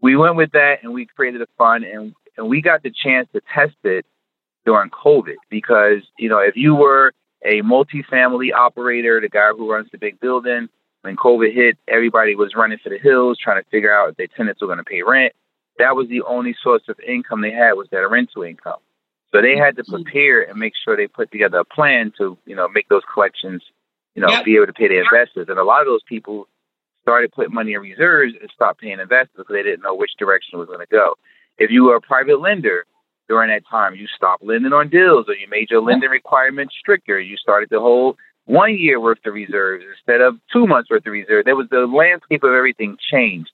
we 0.00 0.16
went 0.16 0.36
with 0.36 0.52
that, 0.52 0.76
and 0.82 0.92
we 0.92 1.06
created 1.06 1.42
a 1.42 1.46
fund, 1.56 1.84
and 1.84 2.14
and 2.36 2.48
we 2.48 2.62
got 2.62 2.82
the 2.82 2.90
chance 2.90 3.28
to 3.32 3.40
test 3.52 3.76
it 3.84 4.06
during 4.64 4.90
COVID 4.90 5.36
because 5.50 6.02
you 6.18 6.28
know 6.28 6.38
if 6.38 6.56
you 6.56 6.74
were 6.74 7.12
a 7.44 7.62
multifamily 7.62 8.52
operator, 8.52 9.20
the 9.20 9.28
guy 9.28 9.50
who 9.56 9.70
runs 9.70 9.88
the 9.90 9.98
big 9.98 10.20
building, 10.20 10.68
when 11.02 11.16
COVID 11.16 11.54
hit, 11.54 11.78
everybody 11.86 12.34
was 12.34 12.54
running 12.54 12.78
for 12.78 12.88
the 12.90 12.98
hills 12.98 13.38
trying 13.38 13.62
to 13.62 13.70
figure 13.70 13.94
out 13.94 14.10
if 14.10 14.16
their 14.16 14.26
tenants 14.26 14.60
were 14.60 14.66
going 14.66 14.78
to 14.78 14.84
pay 14.84 15.02
rent. 15.02 15.32
that 15.78 15.94
was 15.94 16.08
the 16.08 16.22
only 16.22 16.56
source 16.60 16.82
of 16.88 16.98
income 17.00 17.40
they 17.40 17.52
had 17.52 17.74
was 17.74 17.86
that 17.90 18.08
rental 18.10 18.42
income. 18.42 18.80
So 19.32 19.40
they 19.40 19.56
had 19.56 19.76
to 19.76 19.82
mm-hmm. 19.82 20.02
prepare 20.02 20.42
and 20.42 20.58
make 20.58 20.72
sure 20.84 20.96
they 20.96 21.06
put 21.06 21.30
together 21.30 21.58
a 21.58 21.64
plan 21.64 22.12
to, 22.18 22.36
you 22.46 22.56
know, 22.56 22.68
make 22.68 22.88
those 22.88 23.02
collections, 23.12 23.62
you 24.14 24.22
know, 24.22 24.28
yep. 24.28 24.44
be 24.44 24.56
able 24.56 24.66
to 24.66 24.72
pay 24.72 24.88
the 24.88 24.98
investors. 24.98 25.46
And 25.48 25.58
a 25.58 25.64
lot 25.64 25.82
of 25.82 25.86
those 25.86 26.02
people 26.08 26.48
started 27.02 27.32
putting 27.32 27.54
money 27.54 27.74
in 27.74 27.80
reserves 27.80 28.34
and 28.40 28.50
stopped 28.52 28.80
paying 28.80 29.00
investors 29.00 29.36
because 29.36 29.54
they 29.54 29.62
didn't 29.62 29.82
know 29.82 29.94
which 29.94 30.12
direction 30.18 30.56
it 30.56 30.58
was 30.58 30.68
going 30.68 30.80
to 30.80 30.86
go. 30.86 31.14
If 31.58 31.70
you 31.70 31.84
were 31.84 31.96
a 31.96 32.00
private 32.00 32.40
lender 32.40 32.86
during 33.28 33.50
that 33.50 33.68
time, 33.68 33.94
you 33.94 34.06
stopped 34.06 34.42
lending 34.42 34.72
on 34.72 34.88
deals 34.88 35.28
or 35.28 35.34
you 35.34 35.46
made 35.48 35.70
your 35.70 35.82
lending 35.82 36.10
requirements 36.10 36.74
stricter. 36.78 37.20
You 37.20 37.36
started 37.36 37.70
to 37.70 37.80
hold 37.80 38.16
one 38.46 38.76
year 38.76 38.98
worth 38.98 39.18
of 39.26 39.34
reserves 39.34 39.84
instead 39.90 40.20
of 40.20 40.38
two 40.52 40.66
months 40.66 40.90
worth 40.90 41.06
of 41.06 41.12
reserves. 41.12 41.44
There 41.44 41.56
was 41.56 41.68
the 41.70 41.86
landscape 41.86 42.42
of 42.42 42.52
everything 42.52 42.96
changed. 43.10 43.50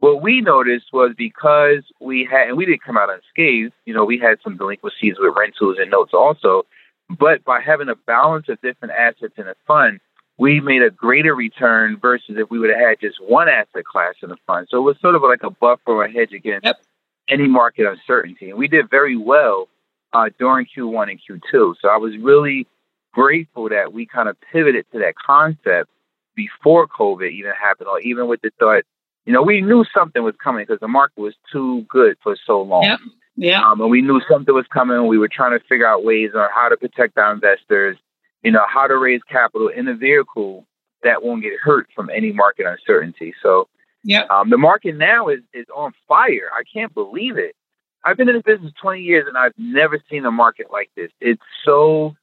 What 0.00 0.22
we 0.22 0.40
noticed 0.40 0.86
was 0.92 1.12
because 1.16 1.82
we 2.00 2.26
had, 2.30 2.48
and 2.48 2.56
we 2.56 2.64
didn't 2.64 2.84
come 2.84 2.96
out 2.96 3.10
unscathed, 3.10 3.74
you 3.84 3.92
know, 3.92 4.04
we 4.04 4.18
had 4.18 4.38
some 4.42 4.56
delinquencies 4.56 5.16
with 5.18 5.34
rentals 5.36 5.76
and 5.78 5.90
notes 5.90 6.12
also, 6.14 6.64
but 7.10 7.44
by 7.44 7.60
having 7.60 7.88
a 7.88 7.96
balance 7.96 8.48
of 8.48 8.60
different 8.60 8.94
assets 8.94 9.34
in 9.36 9.48
a 9.48 9.54
fund, 9.66 10.00
we 10.38 10.60
made 10.60 10.82
a 10.82 10.90
greater 10.90 11.34
return 11.34 11.98
versus 12.00 12.36
if 12.38 12.48
we 12.48 12.60
would 12.60 12.70
have 12.70 12.78
had 12.78 13.00
just 13.00 13.20
one 13.20 13.48
asset 13.48 13.84
class 13.84 14.14
in 14.22 14.28
the 14.28 14.36
fund. 14.46 14.68
So 14.70 14.78
it 14.78 14.82
was 14.82 14.96
sort 15.00 15.16
of 15.16 15.22
like 15.22 15.42
a 15.42 15.50
buffer 15.50 15.80
or 15.86 16.04
a 16.04 16.10
hedge 16.10 16.32
against 16.32 16.64
yep. 16.64 16.80
Any 17.28 17.48
market 17.48 17.86
uncertainty. 17.86 18.50
And 18.50 18.58
we 18.58 18.68
did 18.68 18.90
very 18.90 19.16
well 19.16 19.68
uh, 20.12 20.30
during 20.38 20.66
Q1 20.66 21.10
and 21.10 21.20
Q2. 21.20 21.74
So 21.80 21.88
I 21.88 21.96
was 21.96 22.16
really 22.18 22.66
grateful 23.12 23.68
that 23.68 23.92
we 23.92 24.06
kind 24.06 24.28
of 24.28 24.36
pivoted 24.52 24.86
to 24.92 24.98
that 25.00 25.14
concept 25.14 25.90
before 26.34 26.86
COVID 26.86 27.30
even 27.32 27.52
happened, 27.60 27.88
or 27.88 28.00
even 28.00 28.28
with 28.28 28.40
the 28.42 28.50
thought, 28.58 28.84
you 29.26 29.32
know, 29.32 29.42
we 29.42 29.60
knew 29.60 29.84
something 29.92 30.22
was 30.22 30.34
coming 30.42 30.64
because 30.64 30.80
the 30.80 30.88
market 30.88 31.20
was 31.20 31.34
too 31.52 31.84
good 31.88 32.16
for 32.22 32.36
so 32.46 32.62
long. 32.62 32.84
Yep. 32.84 33.00
Yeah. 33.36 33.62
Um, 33.62 33.80
and 33.80 33.90
we 33.90 34.02
knew 34.02 34.20
something 34.30 34.54
was 34.54 34.66
coming. 34.72 35.06
We 35.06 35.18
were 35.18 35.28
trying 35.28 35.58
to 35.58 35.64
figure 35.66 35.86
out 35.86 36.04
ways 36.04 36.30
on 36.34 36.48
how 36.54 36.68
to 36.68 36.76
protect 36.76 37.18
our 37.18 37.32
investors, 37.32 37.96
you 38.42 38.50
know, 38.50 38.64
how 38.68 38.86
to 38.86 38.96
raise 38.96 39.20
capital 39.30 39.68
in 39.68 39.86
a 39.88 39.94
vehicle 39.94 40.66
that 41.02 41.22
won't 41.22 41.42
get 41.42 41.52
hurt 41.62 41.88
from 41.94 42.10
any 42.10 42.32
market 42.32 42.66
uncertainty. 42.66 43.34
So, 43.42 43.68
yeah, 44.08 44.22
um, 44.30 44.48
the 44.48 44.56
market 44.56 44.96
now 44.96 45.28
is 45.28 45.40
is 45.52 45.66
on 45.74 45.92
fire. 46.08 46.48
I 46.52 46.62
can't 46.72 46.92
believe 46.94 47.36
it. 47.36 47.54
I've 48.04 48.16
been 48.16 48.28
in 48.28 48.36
this 48.36 48.42
business 48.42 48.72
20 48.80 49.02
years 49.02 49.26
and 49.28 49.36
I've 49.36 49.52
never 49.58 50.00
seen 50.08 50.24
a 50.24 50.30
market 50.30 50.68
like 50.72 50.90
this. 50.96 51.10
It's 51.20 51.42
so 51.64 52.16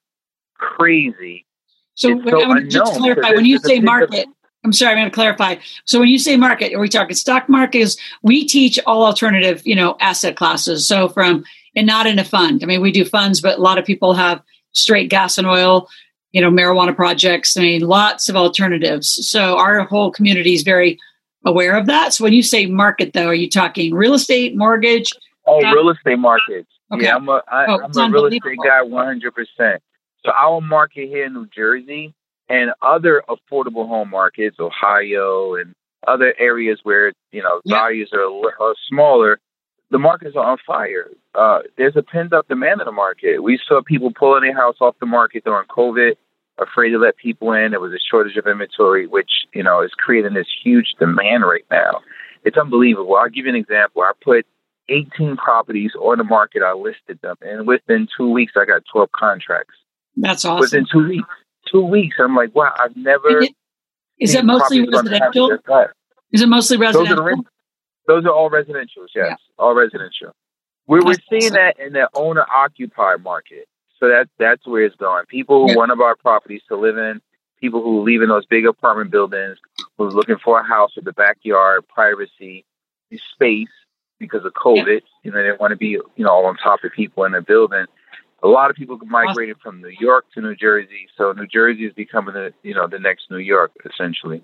crazy. 0.56 1.46
So, 1.94 2.10
so 2.28 2.42
I 2.42 2.48
want 2.48 2.62
to 2.62 2.68
just 2.68 2.96
clarify 2.96 3.32
when 3.32 3.46
you 3.46 3.60
say 3.60 3.80
market. 3.82 4.26
I'm 4.64 4.74
sorry, 4.74 4.94
I'm 4.94 4.98
going 4.98 5.12
to 5.12 5.14
clarify. 5.14 5.58
So 5.86 6.00
when 6.00 6.08
you 6.08 6.18
say 6.18 6.38
market, 6.38 6.74
are 6.74 6.80
we 6.80 6.90
talking 6.90 7.16
stock 7.16 7.48
markets? 7.48 7.98
We 8.24 8.48
teach 8.48 8.80
all 8.88 9.06
alternative, 9.06 9.62
you 9.64 9.76
know, 9.76 9.96
asset 10.00 10.36
classes. 10.36 10.88
So 10.88 11.08
from 11.08 11.44
and 11.76 11.86
not 11.86 12.08
in 12.08 12.18
a 12.18 12.26
fund. 12.26 12.64
I 12.64 12.66
mean, 12.66 12.82
we 12.82 12.92
do 12.92 13.06
funds, 13.06 13.42
but 13.42 13.60
a 13.60 13.62
lot 13.62 13.78
of 13.78 13.86
people 13.86 14.16
have 14.16 14.42
straight 14.72 15.12
gas 15.12 15.38
and 15.38 15.46
oil, 15.46 15.88
you 16.32 16.42
know, 16.42 16.50
marijuana 16.50 16.96
projects. 16.96 17.56
I 17.56 17.62
mean, 17.62 17.82
lots 17.82 18.28
of 18.28 18.36
alternatives. 18.36 19.08
So 19.30 19.56
our 19.58 19.82
whole 19.82 20.10
community 20.10 20.56
is 20.56 20.64
very 20.64 20.98
aware 21.46 21.78
of 21.78 21.86
that. 21.86 22.14
So 22.14 22.24
when 22.24 22.34
you 22.34 22.44
say 22.44 22.66
market, 22.66 23.14
though, 23.14 23.28
are 23.28 23.34
you 23.34 23.50
talking 23.50 23.94
real 23.94 24.14
estate, 24.14 24.56
mortgage? 24.56 25.10
Oh, 25.46 25.64
uh, 25.64 25.74
real 25.74 25.90
estate 25.90 26.20
markets. 26.20 26.70
Okay. 26.92 27.06
Yeah, 27.06 27.16
I'm 27.16 27.30
a, 27.30 27.42
I, 27.48 27.66
oh, 27.68 27.80
I'm 27.84 27.98
a 27.98 28.14
real 28.14 28.26
estate 28.26 28.58
guy, 28.64 28.82
100. 28.82 29.34
percent 29.34 29.82
so 30.26 30.32
our 30.32 30.60
market 30.60 31.08
here 31.08 31.26
in 31.26 31.34
New 31.34 31.48
Jersey 31.56 32.14
and 32.50 32.72
other 32.82 33.24
affordable 33.30 33.88
home 33.88 34.10
markets, 34.10 34.58
Ohio 34.60 35.56
and 35.56 35.74
other 36.08 36.34
areas 36.40 36.80
where 36.84 37.14
you 37.32 37.42
know 37.42 37.62
values 37.66 38.12
are, 38.14 38.26
are 38.60 38.76
smaller, 38.90 39.40
the 39.92 40.00
markets 40.00 40.36
are 40.36 40.52
on 40.52 40.58
fire. 40.66 41.10
Uh, 41.34 41.60
there's 41.78 41.96
a 41.96 42.04
pent 42.04 42.34
up 42.34 42.48
demand 42.48 42.82
in 42.82 42.86
the 42.86 42.92
market. 42.92 43.40
We 43.44 43.60
saw 43.68 43.82
people 43.84 44.12
pulling 44.12 44.42
their 44.42 44.56
house 44.56 44.78
off 44.82 44.96
the 45.00 45.06
market 45.06 45.44
during 45.44 45.68
COVID, 45.68 46.16
afraid 46.58 46.92
to 46.92 46.98
let 46.98 47.18
people 47.18 47.52
in. 47.54 47.72
There 47.72 47.80
was 47.80 47.94
a 47.94 48.00
shortage 48.10 48.38
of 48.38 48.48
inventory, 48.48 49.08
which 49.08 49.32
you 49.54 49.64
know 49.64 49.82
is 49.82 49.92
creating 49.98 50.34
this 50.34 50.48
huge 50.64 50.94
demand 51.00 51.44
right 51.44 51.66
now. 51.72 52.02
It's 52.44 52.58
unbelievable. 52.58 53.16
I'll 53.16 53.30
give 53.30 53.46
you 53.46 53.50
an 53.52 53.56
example. 53.56 54.04
I 54.04 54.12
put 54.24 54.46
18 54.90 55.38
properties 55.38 55.92
on 56.00 56.18
the 56.20 56.24
market. 56.24 56.62
I 56.64 56.74
listed 56.74 57.20
them, 57.22 57.36
and 57.42 57.68
within 57.68 58.08
two 58.18 58.30
weeks, 58.32 58.54
I 58.56 58.66
got 58.66 58.84
12 58.92 59.12
contracts. 59.12 59.74
That's 60.16 60.46
awesome. 60.46 60.60
Within 60.60 60.86
two 60.92 61.08
weeks. 61.08 61.30
Two 61.72 61.82
weeks. 61.82 62.16
I'm 62.20 62.36
like, 62.36 62.54
wow, 62.56 62.74
I've 62.80 62.96
never. 62.96 63.40
Is 63.40 63.50
it, 63.50 63.56
is 64.20 64.36
it 64.36 64.46
mostly 64.46 64.88
residential? 64.88 65.58
Is 66.32 66.42
it 66.42 66.48
mostly 66.48 66.78
residential? 66.78 67.16
Those 67.16 67.34
are, 67.34 67.44
those 68.08 68.26
are 68.26 68.32
all 68.32 68.50
residential, 68.50 69.04
yes. 69.16 69.26
Yeah. 69.30 69.36
All 69.58 69.74
residential. 69.74 70.32
We 70.88 71.00
were 71.00 71.16
seeing 71.30 71.54
that 71.54 71.80
in 71.80 71.94
the 71.94 72.08
owner 72.14 72.46
occupied 72.54 73.24
market. 73.24 73.68
So 74.00 74.10
that 74.10 74.28
that's 74.38 74.66
where 74.68 74.84
it's 74.84 74.96
going. 74.96 75.26
People 75.28 75.68
who 75.68 75.76
want 75.76 75.92
to 75.92 75.96
buy 75.96 76.14
properties 76.20 76.62
to 76.70 76.76
live 76.76 76.98
in, 76.98 77.22
people 77.60 77.82
who 77.82 78.04
live 78.04 78.22
in 78.22 78.30
those 78.30 78.46
big 78.46 78.66
apartment 78.66 79.12
buildings, 79.12 79.58
who's 79.98 80.14
looking 80.14 80.38
for 80.44 80.60
a 80.60 80.64
house 80.64 80.92
with 80.96 81.06
the 81.06 81.14
backyard, 81.14 81.88
privacy, 81.88 82.66
space 83.34 83.70
because 84.20 84.46
of 84.46 84.54
COVID. 84.54 85.02
Yeah. 85.02 85.10
You 85.24 85.32
know, 85.32 85.44
they 85.44 85.52
want 85.58 85.72
to 85.72 85.78
be, 85.78 85.88
you 85.88 86.12
know, 86.18 86.30
all 86.30 86.46
on 86.46 86.58
top 86.58 86.84
of 86.84 86.92
people 86.92 87.24
in 87.24 87.32
the 87.32 87.42
building 87.42 87.86
a 88.46 88.48
lot 88.48 88.70
of 88.70 88.76
people 88.76 88.98
migrated 89.06 89.58
from 89.62 89.82
New 89.82 89.94
York 90.00 90.26
to 90.34 90.42
New 90.42 90.56
Jersey, 90.56 91.08
so 91.18 91.32
New 91.32 91.48
Jersey 91.48 91.86
is 91.86 91.94
becoming 91.94 92.34
the 92.34 92.54
you 92.64 92.76
know 92.76 92.88
the 92.88 93.00
next 93.00 93.32
New 93.32 93.38
York 93.38 93.72
essentially. 93.86 94.44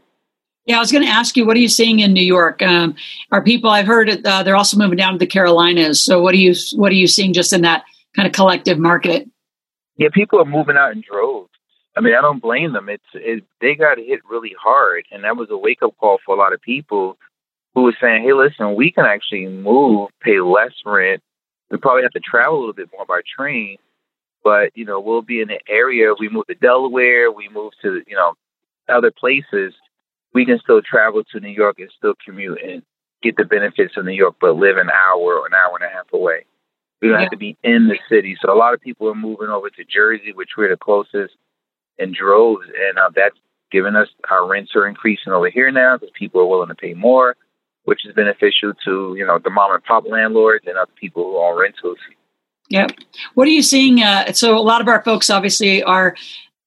Yeah, 0.65 0.77
I 0.77 0.79
was 0.79 0.91
going 0.91 1.03
to 1.03 1.09
ask 1.09 1.35
you, 1.35 1.45
what 1.45 1.57
are 1.57 1.59
you 1.59 1.67
seeing 1.67 1.99
in 1.99 2.13
New 2.13 2.23
York? 2.23 2.61
Um, 2.61 2.95
are 3.31 3.43
people? 3.43 3.69
I've 3.69 3.87
heard 3.87 4.25
uh, 4.25 4.43
they're 4.43 4.55
also 4.55 4.77
moving 4.77 4.97
down 4.97 5.13
to 5.13 5.19
the 5.19 5.27
Carolinas. 5.27 6.03
So 6.03 6.21
what 6.21 6.33
are 6.33 6.37
you 6.37 6.53
what 6.75 6.91
are 6.91 6.95
you 6.95 7.07
seeing 7.07 7.33
just 7.33 7.53
in 7.53 7.61
that 7.61 7.83
kind 8.15 8.27
of 8.27 8.33
collective 8.33 8.79
market? 8.79 9.29
Yeah, 10.01 10.07
people 10.11 10.41
are 10.41 10.45
moving 10.45 10.77
out 10.77 10.93
in 10.93 11.03
droves. 11.07 11.51
I 11.95 12.01
mean, 12.01 12.15
I 12.15 12.21
don't 12.21 12.41
blame 12.41 12.73
them. 12.73 12.89
It's 12.89 13.03
it, 13.13 13.43
they 13.61 13.75
got 13.75 13.99
hit 13.99 14.21
really 14.27 14.55
hard, 14.59 15.03
and 15.11 15.23
that 15.23 15.37
was 15.37 15.49
a 15.51 15.57
wake 15.57 15.83
up 15.83 15.95
call 15.99 16.17
for 16.25 16.33
a 16.33 16.39
lot 16.39 16.53
of 16.53 16.61
people 16.61 17.19
who 17.75 17.83
were 17.83 17.95
saying, 18.01 18.23
"Hey, 18.23 18.33
listen, 18.33 18.73
we 18.73 18.91
can 18.91 19.05
actually 19.05 19.45
move, 19.45 20.09
pay 20.19 20.39
less 20.39 20.73
rent, 20.87 21.21
we 21.69 21.77
probably 21.77 22.01
have 22.01 22.13
to 22.13 22.19
travel 22.19 22.57
a 22.57 22.59
little 22.61 22.73
bit 22.73 22.89
more 22.91 23.05
by 23.05 23.21
train, 23.37 23.77
but 24.43 24.75
you 24.75 24.85
know 24.85 24.99
we'll 24.99 25.21
be 25.21 25.39
in 25.39 25.51
an 25.51 25.59
area. 25.69 26.15
We 26.17 26.29
move 26.29 26.47
to 26.47 26.55
Delaware, 26.55 27.31
we 27.31 27.47
move 27.49 27.73
to 27.83 28.01
you 28.07 28.15
know 28.15 28.33
other 28.89 29.11
places. 29.11 29.75
We 30.33 30.47
can 30.47 30.57
still 30.63 30.81
travel 30.81 31.21
to 31.31 31.39
New 31.39 31.49
York 31.49 31.77
and 31.77 31.91
still 31.95 32.15
commute 32.25 32.59
and 32.63 32.81
get 33.21 33.37
the 33.37 33.45
benefits 33.45 33.97
of 33.97 34.05
New 34.05 34.13
York, 34.13 34.37
but 34.41 34.55
live 34.55 34.77
an 34.77 34.89
hour 34.89 35.35
or 35.35 35.45
an 35.45 35.53
hour 35.53 35.77
and 35.79 35.87
a 35.87 35.93
half 35.95 36.11
away. 36.11 36.45
We 37.01 37.07
don't 37.07 37.17
yeah. 37.17 37.21
have 37.21 37.31
to 37.31 37.37
be 37.37 37.57
in 37.63 37.87
the 37.87 37.97
city. 38.09 38.37
So 38.41 38.53
a 38.53 38.57
lot 38.57 38.73
of 38.73 38.81
people 38.81 39.09
are 39.09 39.15
moving 39.15 39.49
over 39.49 39.69
to 39.69 39.83
Jersey, 39.83 40.33
which 40.33 40.51
we're 40.57 40.69
the 40.69 40.77
closest, 40.77 41.35
in 41.97 42.13
droves, 42.13 42.65
and 42.67 42.97
uh, 42.97 43.09
that's 43.15 43.37
given 43.71 43.95
us 43.95 44.07
our 44.29 44.47
rents 44.47 44.75
are 44.75 44.87
increasing 44.87 45.33
over 45.33 45.49
here 45.49 45.71
now 45.71 45.97
because 45.97 46.11
people 46.17 46.41
are 46.41 46.45
willing 46.45 46.69
to 46.69 46.75
pay 46.75 46.93
more 46.93 47.35
which 47.83 48.05
is 48.05 48.13
beneficial 48.13 48.73
to 48.85 49.15
you 49.17 49.25
know 49.25 49.39
the 49.39 49.49
mom 49.49 49.73
and 49.73 49.83
pop 49.83 50.05
landlords 50.07 50.65
and 50.67 50.77
other 50.77 50.91
people 50.99 51.23
who 51.23 51.37
own 51.37 51.59
rentals. 51.59 51.97
Yep. 52.69 52.91
What 53.33 53.47
are 53.47 53.51
you 53.51 53.63
seeing? 53.63 54.01
Uh, 54.01 54.31
so 54.31 54.57
a 54.57 54.59
lot 54.59 54.81
of 54.81 54.87
our 54.87 55.03
folks 55.03 55.29
obviously 55.29 55.83
are 55.83 56.15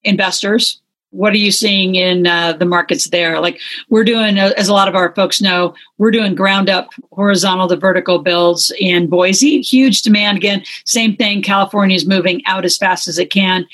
investors. 0.03 0.83
What 1.15 1.33
are 1.33 1.39
you 1.39 1.53
seeing 1.53 1.95
in 1.95 2.27
uh, 2.27 2.55
the 2.55 2.65
markets 2.65 3.09
there? 3.11 3.41
Like 3.41 3.61
we're 3.89 4.05
doing, 4.05 4.39
uh, 4.39 4.53
as 4.57 4.69
a 4.69 4.73
lot 4.73 4.89
of 4.89 4.97
our 4.97 5.15
folks 5.15 5.41
know, 5.41 5.75
we're 5.97 6.11
doing 6.11 6.35
ground 6.35 6.69
up 6.69 6.91
horizontal 7.13 7.69
to 7.69 7.77
vertical 7.77 8.19
builds 8.19 8.73
in 8.81 9.09
Boise. 9.09 9.61
Huge 9.61 10.03
demand. 10.03 10.39
Again, 10.39 10.65
same 10.85 11.15
thing. 11.15 11.41
California 11.41 11.95
is 11.95 12.05
moving 12.05 12.43
out 12.47 12.65
as 12.65 12.77
fast 12.77 13.07
as 13.07 13.19
it 13.19 13.31
can, 13.31 13.65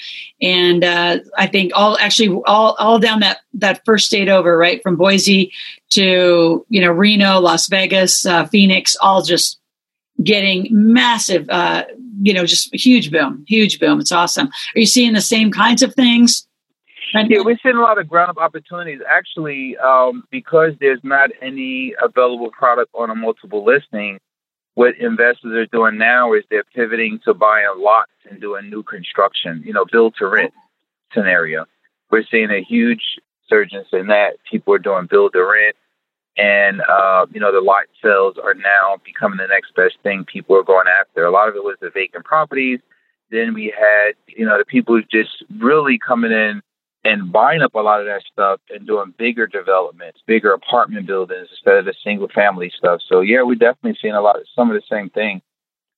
and 0.42 0.84
uh, 0.84 1.18
I 1.38 1.46
think 1.46 1.72
all 1.74 1.96
actually 1.98 2.40
all 2.46 2.76
all 2.78 2.98
down 2.98 3.20
that 3.20 3.38
that 3.54 3.82
first 3.86 4.06
state 4.06 4.28
over 4.28 4.58
right 4.58 4.82
from 4.82 4.96
Boise 4.96 5.50
to 5.90 6.66
you 6.68 6.80
know 6.80 6.92
Reno, 6.92 7.40
Las 7.40 7.68
Vegas, 7.68 8.26
uh, 8.26 8.46
Phoenix, 8.46 8.96
all 9.00 9.22
just 9.22 9.60
getting 10.22 10.68
massive, 10.70 11.48
uh, 11.48 11.84
you 12.22 12.34
know, 12.34 12.44
just 12.44 12.74
huge 12.74 13.10
boom, 13.10 13.44
huge 13.48 13.80
boom. 13.80 14.00
It's 14.00 14.12
awesome. 14.12 14.48
Are 14.48 14.80
you 14.80 14.86
seeing 14.86 15.14
the 15.14 15.20
same 15.20 15.50
kinds 15.50 15.82
of 15.82 15.94
things? 15.94 16.46
Yeah, 17.12 17.42
we're 17.44 17.58
seeing 17.62 17.76
a 17.76 17.80
lot 17.80 17.98
of 17.98 18.08
ground 18.08 18.30
up 18.30 18.38
opportunities. 18.38 19.00
Actually, 19.08 19.76
um, 19.78 20.24
because 20.30 20.74
there's 20.80 21.00
not 21.02 21.30
any 21.42 21.94
available 22.00 22.50
product 22.50 22.90
on 22.94 23.10
a 23.10 23.14
multiple 23.14 23.64
listing, 23.64 24.18
what 24.74 24.96
investors 24.98 25.52
are 25.52 25.66
doing 25.66 25.98
now 25.98 26.32
is 26.32 26.44
they're 26.48 26.64
pivoting 26.64 27.20
to 27.24 27.34
buying 27.34 27.66
lots 27.76 28.12
and 28.30 28.40
doing 28.40 28.70
new 28.70 28.82
construction, 28.82 29.62
you 29.64 29.72
know, 29.72 29.84
build 29.90 30.14
to 30.18 30.26
rent 30.26 30.52
scenario. 31.12 31.66
We're 32.10 32.24
seeing 32.30 32.50
a 32.50 32.62
huge 32.62 33.02
surge 33.48 33.72
in 33.72 34.06
that. 34.06 34.34
People 34.48 34.74
are 34.74 34.78
doing 34.78 35.06
build 35.06 35.32
to 35.32 35.44
rent. 35.44 35.76
And, 36.36 36.80
uh, 36.80 37.26
you 37.32 37.40
know, 37.40 37.52
the 37.52 37.60
lot 37.60 37.84
sales 38.02 38.36
are 38.42 38.54
now 38.54 38.98
becoming 39.04 39.38
the 39.38 39.48
next 39.48 39.74
best 39.74 39.96
thing 40.02 40.24
people 40.24 40.56
are 40.56 40.62
going 40.62 40.86
after. 40.88 41.24
A 41.24 41.30
lot 41.30 41.48
of 41.48 41.56
it 41.56 41.64
was 41.64 41.76
the 41.80 41.90
vacant 41.90 42.24
properties. 42.24 42.78
Then 43.30 43.52
we 43.52 43.74
had, 43.76 44.12
you 44.26 44.46
know, 44.46 44.56
the 44.56 44.64
people 44.64 45.00
just 45.10 45.44
really 45.58 45.98
coming 45.98 46.32
in 46.32 46.62
and 47.04 47.32
buying 47.32 47.62
up 47.62 47.74
a 47.74 47.80
lot 47.80 48.00
of 48.00 48.06
that 48.06 48.22
stuff 48.30 48.60
and 48.70 48.86
doing 48.86 49.14
bigger 49.16 49.46
developments, 49.46 50.20
bigger 50.26 50.52
apartment 50.52 51.06
buildings 51.06 51.48
instead 51.50 51.76
of 51.76 51.84
the 51.84 51.94
single 52.04 52.28
family 52.28 52.70
stuff. 52.76 53.00
So 53.08 53.20
yeah, 53.20 53.42
we're 53.42 53.54
definitely 53.54 53.98
seeing 54.00 54.14
a 54.14 54.20
lot 54.20 54.36
of 54.36 54.46
some 54.54 54.70
of 54.70 54.76
the 54.76 54.82
same 54.90 55.10
thing. 55.10 55.40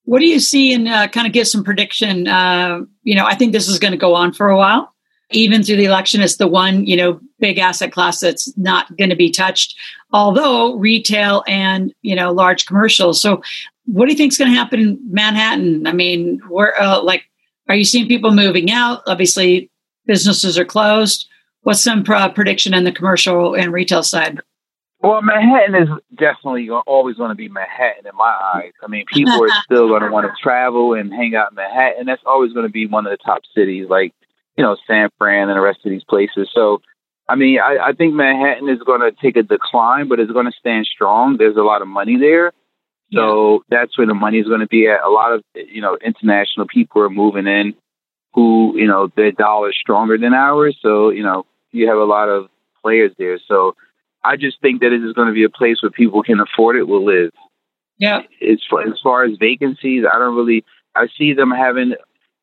What 0.04 0.20
do 0.20 0.26
you 0.26 0.40
see 0.40 0.72
and 0.74 0.88
uh, 0.88 1.08
kind 1.08 1.26
of 1.26 1.32
give 1.32 1.48
some 1.48 1.64
prediction? 1.64 2.26
Uh, 2.26 2.80
you 3.02 3.14
know, 3.14 3.24
I 3.24 3.34
think 3.34 3.52
this 3.52 3.68
is 3.68 3.78
going 3.78 3.92
to 3.92 3.98
go 3.98 4.14
on 4.14 4.32
for 4.32 4.48
a 4.48 4.56
while. 4.56 4.92
Even 5.30 5.62
through 5.62 5.76
the 5.76 5.86
election, 5.86 6.20
it's 6.20 6.36
the 6.36 6.46
one, 6.46 6.84
you 6.84 6.96
know, 6.96 7.18
big 7.40 7.58
asset 7.58 7.90
class 7.90 8.20
that's 8.20 8.56
not 8.58 8.94
going 8.98 9.10
to 9.10 9.16
be 9.16 9.30
touched, 9.30 9.74
although 10.12 10.76
retail 10.76 11.42
and, 11.46 11.94
you 12.02 12.14
know, 12.14 12.32
large 12.32 12.66
commercials. 12.66 13.22
So 13.22 13.40
what 13.86 14.06
do 14.06 14.12
you 14.12 14.18
think 14.18 14.32
is 14.32 14.38
going 14.38 14.50
to 14.50 14.56
happen 14.56 14.80
in 14.80 15.00
Manhattan? 15.10 15.86
I 15.86 15.92
mean, 15.92 16.40
where, 16.48 16.78
uh, 16.80 17.02
like, 17.02 17.24
are 17.68 17.74
you 17.74 17.84
seeing 17.84 18.08
people 18.08 18.32
moving 18.32 18.70
out? 18.70 19.02
Obviously, 19.06 19.70
businesses 20.06 20.58
are 20.58 20.64
closed. 20.64 21.28
What's 21.62 21.80
some 21.80 22.04
uh, 22.08 22.28
prediction 22.30 22.74
in 22.74 22.84
the 22.84 22.92
commercial 22.92 23.54
and 23.54 23.72
retail 23.72 24.02
side? 24.02 24.40
Well, 25.02 25.20
Manhattan 25.20 25.74
is 25.74 25.88
definitely 26.16 26.70
always 26.70 27.16
going 27.16 27.30
to 27.30 27.34
be 27.34 27.48
Manhattan 27.48 28.06
in 28.06 28.16
my 28.16 28.52
eyes. 28.54 28.72
I 28.84 28.86
mean, 28.86 29.04
people 29.12 29.32
are 29.32 29.48
still 29.64 29.88
going 29.88 30.02
to 30.02 30.10
want 30.10 30.26
to 30.26 30.32
travel 30.40 30.94
and 30.94 31.12
hang 31.12 31.34
out 31.34 31.50
in 31.50 31.56
Manhattan. 31.56 32.06
That's 32.06 32.22
always 32.24 32.52
going 32.52 32.66
to 32.66 32.72
be 32.72 32.86
one 32.86 33.06
of 33.06 33.10
the 33.10 33.16
top 33.16 33.42
cities, 33.54 33.88
like 33.88 34.14
you 34.56 34.62
know 34.62 34.76
San 34.86 35.10
Fran 35.18 35.48
and 35.48 35.56
the 35.56 35.60
rest 35.60 35.80
of 35.84 35.90
these 35.90 36.04
places. 36.04 36.48
So, 36.54 36.82
I 37.28 37.34
mean, 37.34 37.58
I, 37.58 37.78
I 37.88 37.92
think 37.94 38.14
Manhattan 38.14 38.68
is 38.68 38.78
going 38.84 39.00
to 39.00 39.10
take 39.20 39.36
a 39.36 39.42
decline, 39.42 40.08
but 40.08 40.20
it's 40.20 40.30
going 40.30 40.46
to 40.46 40.52
stand 40.58 40.86
strong. 40.86 41.36
There's 41.36 41.56
a 41.56 41.62
lot 41.62 41.82
of 41.82 41.88
money 41.88 42.16
there, 42.16 42.52
so 43.12 43.54
yeah. 43.54 43.78
that's 43.80 43.98
where 43.98 44.06
the 44.06 44.14
money 44.14 44.38
is 44.38 44.46
going 44.46 44.60
to 44.60 44.68
be 44.68 44.86
at. 44.86 45.02
A 45.04 45.10
lot 45.10 45.32
of 45.32 45.42
you 45.54 45.80
know 45.80 45.98
international 46.04 46.68
people 46.68 47.02
are 47.02 47.10
moving 47.10 47.48
in, 47.48 47.74
who 48.34 48.74
you 48.76 48.86
know 48.86 49.10
their 49.16 49.32
dollar 49.32 49.70
is 49.70 49.76
stronger 49.80 50.18
than 50.18 50.34
ours. 50.34 50.78
So 50.80 51.10
you 51.10 51.22
know 51.22 51.46
you 51.70 51.88
have 51.88 51.98
a 51.98 52.04
lot 52.04 52.28
of 52.28 52.48
players 52.82 53.12
there. 53.18 53.38
So 53.46 53.74
I 54.24 54.36
just 54.36 54.60
think 54.60 54.80
that 54.80 54.92
it 54.92 55.04
is 55.04 55.14
going 55.14 55.28
to 55.28 55.34
be 55.34 55.44
a 55.44 55.50
place 55.50 55.82
where 55.82 55.90
people 55.90 56.22
can 56.22 56.40
afford 56.40 56.76
it 56.76 56.86
will 56.86 57.04
live. 57.04 57.32
Yeah. 57.98 58.22
As 58.40 58.58
far, 58.68 58.82
as 58.82 58.98
far 59.02 59.24
as 59.24 59.36
vacancies, 59.38 60.04
I 60.10 60.18
don't 60.18 60.36
really. 60.36 60.64
I 60.94 61.06
see 61.16 61.32
them 61.32 61.50
having. 61.50 61.94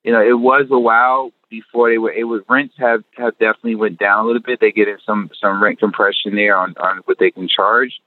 You 0.03 0.13
know, 0.13 0.21
it 0.21 0.39
was 0.39 0.67
a 0.71 0.79
while 0.79 1.31
before 1.49 1.89
they 1.89 1.97
were. 1.97 2.11
It 2.11 2.23
was 2.23 2.41
rents 2.49 2.75
have 2.77 3.03
have 3.17 3.37
definitely 3.37 3.75
went 3.75 3.99
down 3.99 4.23
a 4.23 4.27
little 4.27 4.41
bit. 4.41 4.59
They 4.59 4.71
get 4.71 4.85
getting 4.85 4.97
some 5.05 5.29
some 5.39 5.61
rent 5.61 5.79
compression 5.79 6.35
there 6.35 6.55
on 6.55 6.75
on 6.77 7.01
what 7.05 7.19
they 7.19 7.31
can 7.31 7.47
charge. 7.47 7.99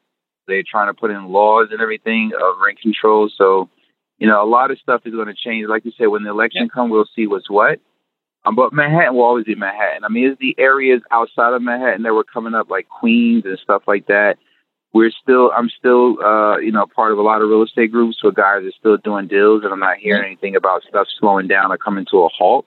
They're 0.49 0.65
trying 0.69 0.89
to 0.89 0.99
put 0.99 1.11
in 1.11 1.29
laws 1.29 1.69
and 1.71 1.81
everything 1.81 2.33
of 2.35 2.57
rent 2.65 2.81
control. 2.81 3.31
So, 3.37 3.69
you 4.23 4.29
know, 4.29 4.41
a 4.41 4.47
lot 4.47 4.71
of 4.71 4.79
stuff 4.79 5.03
is 5.05 5.13
going 5.13 5.27
to 5.27 5.35
change. 5.35 5.67
Like 5.69 5.85
you 5.85 5.91
said, 5.99 6.07
when 6.07 6.23
the 6.23 6.31
election 6.31 6.63
yeah. 6.63 6.69
comes, 6.69 6.93
we'll 6.93 7.09
see 7.17 7.27
what's 7.27 7.51
what. 7.51 7.81
Um, 8.45 8.55
but 8.55 8.73
Manhattan 8.73 9.15
will 9.15 9.25
always 9.25 9.47
be 9.47 9.57
Manhattan. 9.57 10.05
I 10.05 10.09
mean, 10.09 10.29
it's 10.29 10.39
the 10.39 10.55
areas 10.59 11.03
outside 11.11 11.55
of 11.55 11.61
Manhattan 11.61 12.05
that 12.05 12.15
were 12.15 12.23
coming 12.23 12.55
up, 12.55 12.71
like 12.71 12.89
Queens 12.89 13.45
and 13.45 13.59
stuff 13.59 13.83
like 13.89 14.07
that. 14.07 14.37
We're 14.93 15.11
still, 15.11 15.51
I'm 15.51 15.69
still, 15.77 16.23
uh, 16.23 16.59
you 16.59 16.71
know, 16.71 16.87
part 16.87 17.11
of 17.11 17.19
a 17.19 17.23
lot 17.23 17.43
of 17.43 17.49
real 17.49 17.65
estate 17.65 17.91
groups 17.91 18.23
where 18.23 18.31
guys 18.31 18.63
are 18.63 18.79
still 18.79 18.97
doing 18.97 19.27
deals, 19.27 19.65
and 19.65 19.73
I'm 19.73 19.81
not 19.81 19.97
hearing 19.97 20.25
anything 20.25 20.55
about 20.55 20.85
stuff 20.89 21.09
slowing 21.19 21.49
down 21.49 21.73
or 21.73 21.77
coming 21.79 22.07
to 22.13 22.19
a 22.19 22.29
halt, 22.29 22.65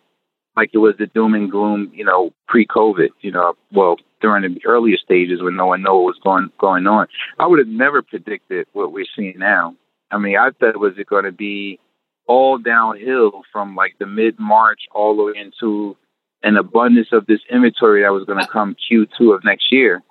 like 0.57 0.71
it 0.73 0.79
was 0.79 0.95
the 0.99 1.07
doom 1.07 1.35
and 1.35 1.49
gloom, 1.49 1.89
you 1.93 2.03
know, 2.03 2.33
pre-COVID. 2.49 3.11
You 3.21 3.31
know, 3.31 3.53
well, 3.71 3.95
during 4.19 4.41
the 4.43 4.59
earlier 4.65 4.97
stages 4.97 5.41
when 5.41 5.55
no 5.55 5.67
one 5.67 5.83
knew 5.83 5.93
what 5.93 6.03
was 6.03 6.19
going 6.21 6.49
going 6.59 6.85
on. 6.85 7.07
I 7.39 7.47
would 7.47 7.59
have 7.59 7.67
never 7.69 8.01
predicted 8.01 8.67
what 8.73 8.91
we're 8.91 9.05
seeing 9.15 9.39
now. 9.39 9.75
I 10.11 10.17
mean, 10.17 10.37
I 10.37 10.51
thought 10.51 10.69
it 10.69 10.79
was 10.79 10.93
going 11.09 11.25
to 11.25 11.31
be 11.31 11.79
all 12.27 12.57
downhill 12.57 13.43
from 13.51 13.75
like 13.75 13.95
the 13.99 14.05
mid 14.05 14.39
March 14.39 14.81
all 14.91 15.15
the 15.15 15.23
way 15.23 15.33
into 15.35 15.95
an 16.43 16.57
abundance 16.57 17.09
of 17.11 17.25
this 17.25 17.41
inventory 17.51 18.03
that 18.03 18.13
was 18.13 18.25
going 18.25 18.39
to 18.39 18.47
come 18.47 18.75
Q2 18.91 19.35
of 19.35 19.43
next 19.43 19.71
year. 19.71 20.03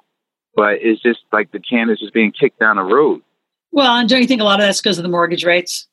But 0.57 0.75
it's 0.81 1.03
just 1.03 1.21
like 1.33 1.51
the 1.53 1.61
can 1.61 1.91
is 1.91 1.99
just 1.99 2.15
being 2.15 2.33
kicked 2.33 2.61
down 2.61 2.77
the 2.77 2.83
road. 2.83 3.23
Well, 3.73 3.97
and 3.97 4.09
don't 4.09 4.21
you 4.21 4.29
think 4.29 4.41
a 4.41 4.45
lot 4.45 4.61
of 4.61 4.67
that's 4.67 4.81
because 4.81 4.99
of 4.99 5.03
the 5.03 5.09
mortgage 5.09 5.45
rates? 5.45 5.89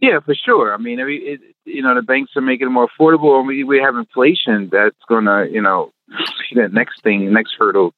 Yeah, 0.00 0.20
for 0.20 0.34
sure. 0.34 0.74
I 0.74 0.76
mean, 0.76 0.98
it, 1.00 1.40
you 1.64 1.82
know, 1.82 1.94
the 1.94 2.02
banks 2.02 2.32
are 2.36 2.42
making 2.42 2.66
it 2.66 2.70
more 2.70 2.88
affordable, 2.88 3.38
and 3.38 3.46
we 3.46 3.64
we 3.64 3.78
have 3.78 3.96
inflation 3.96 4.68
that's 4.70 4.96
going 5.08 5.24
to, 5.24 5.48
you 5.50 5.62
know, 5.62 5.92
the 6.54 6.68
next 6.68 7.02
thing, 7.02 7.32
next 7.32 7.54
hurdle. 7.58 7.94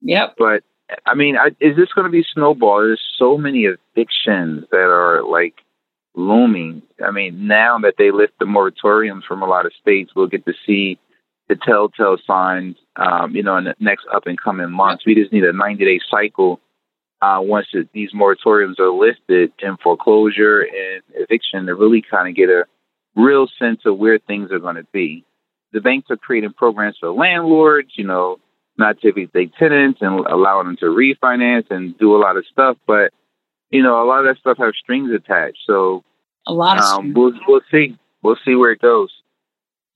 Yep. 0.00 0.36
But 0.38 0.62
I 1.06 1.14
mean, 1.14 1.36
I, 1.36 1.48
is 1.60 1.76
this 1.76 1.92
going 1.94 2.04
to 2.04 2.10
be 2.10 2.24
snowball? 2.32 2.80
There's 2.80 3.02
so 3.18 3.38
many 3.38 3.66
evictions 3.66 4.64
that 4.70 4.76
are 4.76 5.22
like 5.22 5.54
looming. 6.14 6.82
I 7.04 7.10
mean, 7.10 7.46
now 7.46 7.78
that 7.80 7.94
they 7.98 8.10
lift 8.10 8.34
the 8.38 8.44
moratoriums 8.44 9.24
from 9.24 9.42
a 9.42 9.46
lot 9.46 9.66
of 9.66 9.72
states, 9.80 10.12
we'll 10.14 10.26
get 10.26 10.44
to 10.44 10.52
see 10.66 10.98
the 11.48 11.56
telltale 11.56 12.16
signs, 12.26 12.76
um, 12.96 13.34
you 13.34 13.42
know, 13.42 13.56
in 13.56 13.64
the 13.64 13.74
next 13.80 14.06
up 14.12 14.26
and 14.26 14.40
coming 14.40 14.70
months. 14.70 15.04
We 15.06 15.14
just 15.14 15.32
need 15.32 15.44
a 15.44 15.52
90 15.52 15.84
day 15.84 16.00
cycle 16.10 16.60
uh, 17.20 17.40
once 17.40 17.66
it, 17.72 17.88
these 17.92 18.12
moratoriums 18.12 18.78
are 18.78 18.90
lifted 18.90 19.52
in 19.60 19.76
foreclosure 19.82 20.60
and 20.60 21.02
eviction 21.14 21.66
to 21.66 21.74
really 21.74 22.02
kind 22.02 22.28
of 22.28 22.36
get 22.36 22.48
a 22.48 22.64
real 23.16 23.46
sense 23.58 23.80
of 23.86 23.98
where 23.98 24.18
things 24.18 24.50
are 24.50 24.58
going 24.58 24.76
to 24.76 24.86
be. 24.92 25.24
The 25.72 25.80
banks 25.80 26.10
are 26.10 26.16
creating 26.16 26.52
programs 26.52 26.96
for 27.00 27.10
landlords, 27.10 27.90
you 27.96 28.06
know, 28.06 28.38
not 28.76 29.00
to 29.00 29.08
evict 29.08 29.56
tenants 29.56 30.00
and 30.02 30.26
allowing 30.26 30.66
them 30.66 30.76
to 30.78 30.86
refinance 30.86 31.70
and 31.70 31.96
do 31.98 32.16
a 32.16 32.18
lot 32.18 32.36
of 32.36 32.44
stuff, 32.50 32.76
but 32.86 33.12
you 33.70 33.82
know, 33.82 34.02
a 34.02 34.06
lot 34.06 34.20
of 34.20 34.26
that 34.26 34.38
stuff 34.38 34.58
have 34.58 34.74
strings 34.74 35.10
attached. 35.12 35.58
So 35.66 36.04
a 36.46 36.52
lot 36.52 36.78
of 36.78 36.84
um, 36.84 37.12
we'll 37.12 37.32
we'll 37.48 37.62
see. 37.70 37.98
We'll 38.22 38.38
see 38.44 38.54
where 38.54 38.72
it 38.72 38.80
goes. 38.80 39.10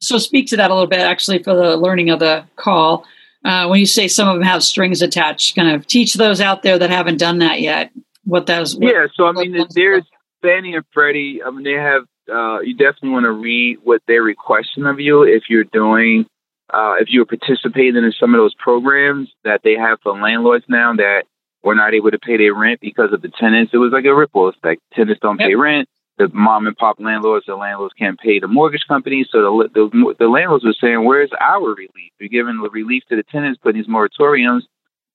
So 0.01 0.19
speak 0.19 0.47
to 0.49 0.57
that 0.57 0.71
a 0.71 0.75
little 0.75 0.89
bit, 0.89 1.01
actually, 1.01 1.43
for 1.43 1.55
the 1.55 1.77
learning 1.77 2.11
of 2.11 2.21
the 2.21 2.45
call. 2.57 3.05
Uh, 3.45 3.67
when 3.69 3.79
you 3.81 3.87
say 3.87 4.09
some 4.09 4.29
of 4.29 4.35
them 4.35 4.43
have 4.43 4.63
strings 4.63 5.01
attached, 5.01 5.55
kind 5.55 5.75
of 5.75 5.87
teach 5.87 6.15
those 6.15 6.41
out 6.41 6.63
there 6.63 6.79
that 6.79 6.91
haven't 6.91 7.19
done 7.19 7.39
that 7.39 7.61
yet 7.61 7.91
what 8.29 8.47
those. 8.47 8.77
What, 8.77 8.93
yeah, 8.93 9.07
so 9.15 9.27
I 9.27 9.33
mean, 9.33 9.67
there's 9.75 10.05
Fannie 10.43 10.75
and 10.75 10.85
Freddie. 10.93 11.41
I 11.45 11.51
mean, 11.51 11.65
they 11.65 11.73
have. 11.73 12.03
Uh, 12.31 12.61
you 12.61 12.75
definitely 12.75 13.09
want 13.09 13.25
to 13.25 13.33
read 13.33 13.79
what 13.83 14.03
they're 14.07 14.23
requesting 14.23 14.85
of 14.85 15.01
you 15.01 15.23
if 15.23 15.45
you're 15.49 15.65
doing, 15.65 16.27
uh, 16.71 16.95
if 17.01 17.09
you 17.11 17.21
were 17.21 17.27
participating 17.27 17.97
in 17.97 18.13
some 18.19 18.35
of 18.35 18.39
those 18.39 18.55
programs 18.55 19.29
that 19.45 19.63
they 19.65 19.75
have 19.75 19.99
for 20.03 20.19
landlords 20.19 20.65
now 20.69 20.95
that 20.95 21.25
were 21.63 21.75
not 21.75 21.95
able 21.95 22.11
to 22.11 22.19
pay 22.19 22.37
their 22.37 22.55
rent 22.55 22.81
because 22.81 23.13
of 23.13 23.23
the 23.23 23.29
tenants. 23.29 23.73
It 23.75 23.79
was 23.79 23.93
like 23.93 24.05
a 24.05 24.15
ripple 24.15 24.49
effect. 24.49 24.83
Tenants 24.95 25.21
don't 25.21 25.41
yep. 25.41 25.49
pay 25.49 25.55
rent. 25.55 25.89
The 26.19 26.29
mom 26.33 26.67
and 26.67 26.77
pop 26.77 26.97
landlords, 26.99 27.47
the 27.47 27.55
landlords 27.55 27.95
can't 27.97 28.19
pay 28.19 28.41
the 28.41 28.49
mortgage 28.49 28.85
company. 28.89 29.25
So 29.31 29.69
the, 29.73 29.89
the, 29.89 30.15
the 30.19 30.29
landlords 30.29 30.65
were 30.65 30.75
saying, 30.81 31.05
"Where's 31.05 31.31
our 31.41 31.61
relief? 31.61 32.13
You're 32.19 32.29
giving 32.29 32.61
the 32.61 32.71
relief 32.71 33.05
to 33.09 33.17
the 33.17 33.23
tenants, 33.23 33.61
putting 33.63 33.81
these 33.81 33.89
moratoriums. 33.89 34.63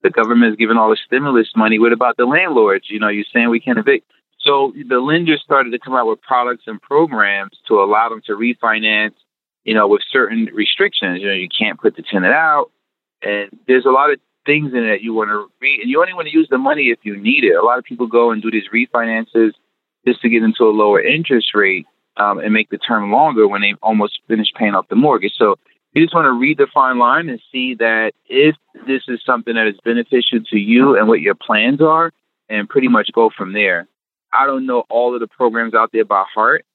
The 0.01 0.09
government 0.09 0.51
is 0.53 0.57
giving 0.57 0.77
all 0.77 0.89
the 0.89 0.97
stimulus 1.05 1.49
money. 1.55 1.77
What 1.77 1.91
about 1.91 2.15
the 2.15 2.25
landlords? 2.25 2.85
You 2.89 2.99
know, 2.99 3.09
you're 3.09 3.25
saying 3.33 3.49
we 3.49 3.59
can't 3.59 3.77
evict." 3.77 4.09
So 4.39 4.73
the 4.89 4.99
lenders 4.99 5.41
started 5.43 5.71
to 5.71 5.79
come 5.79 5.93
out 5.93 6.07
with 6.07 6.21
products 6.21 6.63
and 6.67 6.81
programs 6.81 7.57
to 7.67 7.81
allow 7.81 8.09
them 8.09 8.21
to 8.27 8.33
refinance. 8.33 9.15
You 9.63 9.73
know, 9.73 9.87
with 9.87 10.01
certain 10.11 10.49
restrictions. 10.53 11.21
You 11.21 11.27
know, 11.27 11.33
you 11.33 11.49
can't 11.49 11.79
put 11.79 11.95
the 11.95 12.03
tenant 12.03 12.33
out, 12.33 12.71
and 13.21 13.49
there's 13.67 13.85
a 13.85 13.91
lot 13.91 14.11
of 14.11 14.19
things 14.45 14.73
in 14.73 14.83
it 14.83 15.01
you 15.01 15.13
want 15.13 15.29
to 15.29 15.49
read, 15.61 15.81
and 15.81 15.89
you 15.89 16.01
only 16.01 16.13
want 16.13 16.27
to 16.27 16.33
use 16.33 16.47
the 16.49 16.57
money 16.57 16.89
if 16.89 16.99
you 17.03 17.15
need 17.15 17.43
it. 17.43 17.55
A 17.55 17.63
lot 17.63 17.79
of 17.79 17.85
people 17.85 18.07
go 18.07 18.31
and 18.31 18.41
do 18.41 18.51
these 18.51 18.67
refinances 18.73 19.51
just 20.05 20.21
to 20.21 20.29
get 20.29 20.43
into 20.43 20.63
a 20.63 20.71
lower 20.71 21.01
interest 21.01 21.55
rate 21.55 21.85
um, 22.17 22.39
and 22.39 22.53
make 22.53 22.69
the 22.69 22.77
term 22.77 23.11
longer 23.11 23.47
when 23.47 23.61
they've 23.61 23.77
almost 23.81 24.19
finished 24.27 24.53
paying 24.55 24.75
off 24.75 24.87
the 24.89 24.95
mortgage. 24.95 25.33
So 25.37 25.55
you 25.93 26.03
just 26.03 26.13
want 26.13 26.25
to 26.25 26.33
read 26.33 26.57
the 26.57 26.67
fine 26.73 26.97
line 26.97 27.29
and 27.29 27.41
see 27.51 27.75
that 27.75 28.11
if 28.25 28.55
this 28.87 29.03
is 29.07 29.21
something 29.25 29.55
that 29.55 29.67
is 29.67 29.75
beneficial 29.85 30.39
to 30.49 30.57
you 30.57 30.97
and 30.97 31.07
what 31.07 31.21
your 31.21 31.35
plans 31.35 31.81
are, 31.81 32.11
and 32.49 32.69
pretty 32.69 32.87
much 32.87 33.09
go 33.13 33.29
from 33.35 33.53
there. 33.53 33.87
I 34.31 34.45
don't 34.45 34.65
know 34.65 34.83
all 34.89 35.13
of 35.13 35.21
the 35.21 35.27
programs 35.27 35.73
out 35.73 35.91
there 35.93 36.05
by 36.05 36.25
heart, 36.33 36.65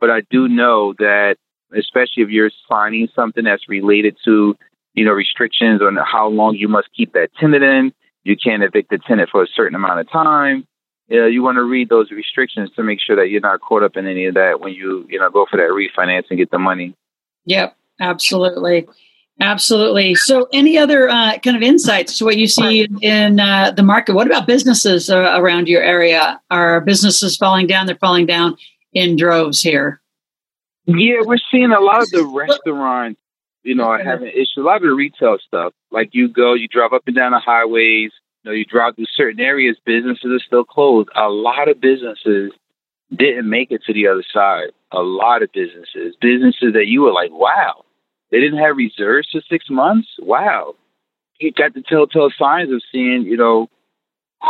but 0.00 0.10
I 0.10 0.22
do 0.30 0.48
know 0.48 0.94
that 0.94 1.36
especially 1.76 2.22
if 2.22 2.30
you're 2.30 2.50
signing 2.68 3.08
something 3.14 3.44
that's 3.44 3.68
related 3.68 4.16
to 4.24 4.56
you 4.98 5.04
know, 5.04 5.12
restrictions 5.12 5.80
on 5.80 5.96
how 5.96 6.28
long 6.28 6.56
you 6.56 6.66
must 6.66 6.88
keep 6.94 7.12
that 7.12 7.30
tenant 7.38 7.62
in. 7.62 7.92
You 8.24 8.36
can't 8.36 8.64
evict 8.64 8.90
the 8.90 8.98
tenant 8.98 9.30
for 9.30 9.44
a 9.44 9.46
certain 9.46 9.76
amount 9.76 10.00
of 10.00 10.10
time. 10.10 10.66
You, 11.06 11.20
know, 11.20 11.26
you 11.26 11.40
want 11.40 11.56
to 11.56 11.62
read 11.62 11.88
those 11.88 12.10
restrictions 12.10 12.70
to 12.74 12.82
make 12.82 12.98
sure 13.00 13.14
that 13.14 13.30
you're 13.30 13.40
not 13.40 13.60
caught 13.60 13.84
up 13.84 13.96
in 13.96 14.08
any 14.08 14.26
of 14.26 14.34
that 14.34 14.60
when 14.60 14.72
you, 14.72 15.06
you 15.08 15.20
know, 15.20 15.30
go 15.30 15.46
for 15.48 15.56
that 15.56 15.70
refinance 15.70 16.24
and 16.30 16.38
get 16.38 16.50
the 16.50 16.58
money. 16.58 16.94
Yep, 17.44 17.76
absolutely. 18.00 18.88
Absolutely. 19.40 20.16
So, 20.16 20.48
any 20.52 20.76
other 20.76 21.08
uh, 21.08 21.38
kind 21.38 21.56
of 21.56 21.62
insights 21.62 22.18
to 22.18 22.24
what 22.24 22.36
you 22.36 22.48
see 22.48 22.88
in 23.00 23.38
uh, 23.38 23.70
the 23.70 23.84
market? 23.84 24.16
What 24.16 24.26
about 24.26 24.48
businesses 24.48 25.08
uh, 25.08 25.34
around 25.36 25.68
your 25.68 25.80
area? 25.80 26.40
Are 26.50 26.80
businesses 26.80 27.36
falling 27.36 27.68
down? 27.68 27.86
They're 27.86 27.94
falling 27.94 28.26
down 28.26 28.56
in 28.92 29.14
droves 29.14 29.62
here. 29.62 30.00
Yeah, 30.88 31.20
we're 31.24 31.36
seeing 31.50 31.70
a 31.70 31.80
lot 31.80 32.02
of 32.02 32.10
the 32.10 32.24
restaurants 32.24 33.20
you 33.62 33.74
know, 33.74 33.84
are 33.84 34.02
having 34.02 34.28
issues. 34.28 34.54
A 34.56 34.60
lot 34.60 34.76
of 34.76 34.82
the 34.82 34.94
retail 34.94 35.36
stuff, 35.46 35.74
like 35.90 36.10
you 36.12 36.28
go, 36.28 36.54
you 36.54 36.68
drive 36.68 36.94
up 36.94 37.02
and 37.06 37.14
down 37.14 37.32
the 37.32 37.38
highways, 37.38 38.12
you 38.42 38.50
know, 38.50 38.52
you 38.52 38.64
drive 38.64 38.96
through 38.96 39.06
certain 39.14 39.40
areas, 39.40 39.76
businesses 39.84 40.24
are 40.24 40.44
still 40.46 40.64
closed. 40.64 41.10
A 41.14 41.28
lot 41.28 41.68
of 41.68 41.80
businesses 41.80 42.52
didn't 43.14 43.48
make 43.48 43.70
it 43.70 43.82
to 43.86 43.92
the 43.92 44.08
other 44.08 44.24
side. 44.32 44.70
A 44.92 45.02
lot 45.02 45.42
of 45.42 45.52
businesses, 45.52 46.16
businesses 46.20 46.72
that 46.72 46.86
you 46.86 47.02
were 47.02 47.12
like, 47.12 47.30
wow, 47.30 47.84
They 48.30 48.40
didn't 48.40 48.58
have 48.58 48.76
reserves 48.76 49.28
for 49.30 49.40
six 49.48 49.66
months. 49.70 50.08
Wow. 50.18 50.74
You 51.40 51.52
got 51.52 51.74
the 51.74 51.82
telltale 51.82 52.30
signs 52.38 52.72
of 52.72 52.82
seeing, 52.90 53.22
you 53.22 53.36
know, 53.36 53.68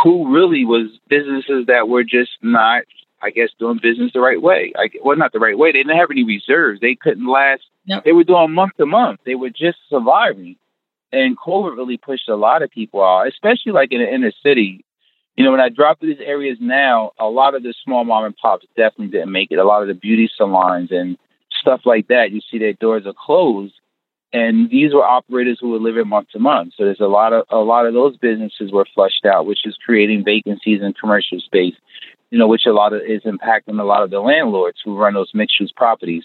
who 0.03 0.33
really 0.33 0.65
was 0.65 0.97
businesses 1.09 1.65
that 1.67 1.87
were 1.87 2.03
just 2.03 2.31
not, 2.41 2.83
I 3.21 3.31
guess, 3.31 3.49
doing 3.59 3.79
business 3.81 4.11
the 4.13 4.19
right 4.19 4.41
way. 4.41 4.73
I, 4.77 4.89
well, 5.03 5.17
not 5.17 5.33
the 5.33 5.39
right 5.39 5.57
way. 5.57 5.71
They 5.71 5.79
didn't 5.79 5.97
have 5.97 6.11
any 6.11 6.23
reserves. 6.23 6.79
They 6.79 6.95
couldn't 6.95 7.27
last. 7.27 7.63
Yep. 7.85 8.05
They 8.05 8.11
were 8.11 8.23
doing 8.23 8.53
month 8.53 8.73
to 8.77 8.85
month. 8.85 9.19
They 9.25 9.35
were 9.35 9.49
just 9.49 9.77
surviving. 9.89 10.55
And 11.11 11.37
COVID 11.37 11.75
really 11.75 11.97
pushed 11.97 12.29
a 12.29 12.35
lot 12.35 12.61
of 12.61 12.69
people 12.69 13.03
out, 13.03 13.27
especially 13.27 13.71
like 13.71 13.91
in 13.91 13.99
the 13.99 14.13
inner 14.13 14.31
city. 14.43 14.85
You 15.35 15.45
know, 15.45 15.51
when 15.51 15.61
I 15.61 15.69
drop 15.69 15.99
to 15.99 16.05
these 16.05 16.23
areas 16.23 16.57
now, 16.59 17.11
a 17.19 17.25
lot 17.25 17.55
of 17.55 17.63
the 17.63 17.73
small 17.83 18.03
mom 18.03 18.25
and 18.25 18.35
pops 18.35 18.67
definitely 18.75 19.07
didn't 19.07 19.31
make 19.31 19.51
it. 19.51 19.57
A 19.57 19.63
lot 19.63 19.81
of 19.81 19.87
the 19.87 19.93
beauty 19.93 20.29
salons 20.37 20.91
and 20.91 21.17
stuff 21.59 21.81
like 21.85 22.07
that, 22.09 22.31
you 22.31 22.41
see 22.49 22.59
their 22.59 22.73
doors 22.73 23.05
are 23.05 23.13
closed. 23.13 23.73
And 24.31 24.69
these 24.69 24.93
were 24.93 25.03
operators 25.03 25.57
who 25.59 25.69
were 25.69 25.79
living 25.79 26.07
month 26.07 26.29
to 26.33 26.39
month. 26.39 26.73
So 26.77 26.83
there's 26.83 26.99
a 26.99 27.07
lot 27.07 27.33
of 27.33 27.45
a 27.49 27.57
lot 27.57 27.87
of 27.87 27.95
those 27.95 28.15
businesses 28.17 28.71
were 28.71 28.85
flushed 28.93 29.25
out, 29.25 29.47
which 29.47 29.65
is 29.65 29.75
creating 29.83 30.23
vacancies 30.23 30.81
in 30.83 30.93
commercial 30.93 31.39
space. 31.39 31.73
You 32.31 32.37
know, 32.37 32.47
which 32.47 32.65
a 32.67 32.71
lot 32.71 32.93
of 32.93 33.01
is 33.01 33.23
impacting 33.23 33.79
a 33.79 33.83
lot 33.83 34.03
of 34.03 34.11
the 34.11 34.19
landlords 34.19 34.79
who 34.83 34.97
run 34.97 35.15
those 35.15 35.31
mixed 35.33 35.59
use 35.59 35.71
properties. 35.75 36.23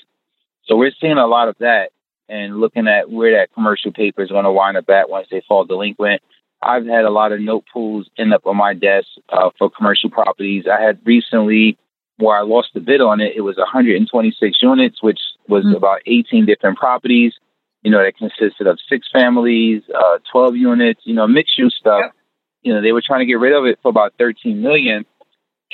So 0.67 0.77
we're 0.77 0.93
seeing 1.01 1.19
a 1.19 1.27
lot 1.27 1.49
of 1.49 1.57
that 1.61 1.91
and 2.29 2.59
looking 2.59 2.89
at 2.89 3.11
where 3.11 3.39
that 3.39 3.53
commercial 3.53 3.93
paper 3.93 4.23
is 4.23 4.31
going 4.31 4.45
to 4.45 4.53
wind 4.53 4.77
up 4.77 4.89
at 4.89 5.11
once 5.11 5.29
they 5.31 5.43
fall 5.47 5.65
delinquent. 5.65 6.23
I've 6.63 6.87
had 6.87 7.05
a 7.05 7.11
lot 7.11 7.33
of 7.33 7.41
note 7.41 7.65
pools 7.73 8.09
end 8.19 8.33
up 8.33 8.47
on 8.47 8.57
my 8.57 8.73
desk 8.75 9.07
uh, 9.29 9.51
for 9.59 9.71
commercial 9.71 10.11
properties. 10.11 10.65
I 10.71 10.81
had 10.81 10.99
recently 11.05 11.77
where 12.17 12.39
I 12.39 12.43
lost 12.43 12.69
the 12.75 12.81
bid 12.81 13.01
on 13.01 13.21
it. 13.21 13.33
It 13.37 13.43
was 13.43 13.57
126 13.57 14.59
units, 14.63 15.03
which 15.03 15.19
was 15.49 15.65
mm-hmm. 15.65 15.75
about 15.75 16.01
18 16.07 16.47
different 16.47 16.79
properties. 16.79 17.35
You 17.83 17.91
know, 17.91 18.03
that 18.03 18.17
consisted 18.17 18.67
of 18.67 18.79
six 18.89 19.07
families, 19.13 19.83
uh, 19.95 20.19
12 20.33 20.57
units. 20.57 21.03
You 21.05 21.15
know, 21.15 21.27
mixed 21.27 21.59
use 21.59 21.77
stuff. 21.79 22.01
Yep. 22.03 22.15
You 22.63 22.75
know, 22.75 22.81
they 22.81 22.93
were 22.93 23.03
trying 23.05 23.21
to 23.21 23.27
get 23.27 23.39
rid 23.39 23.53
of 23.53 23.67
it 23.67 23.79
for 23.83 23.91
about 23.91 24.15
13 24.19 24.63
million, 24.63 25.05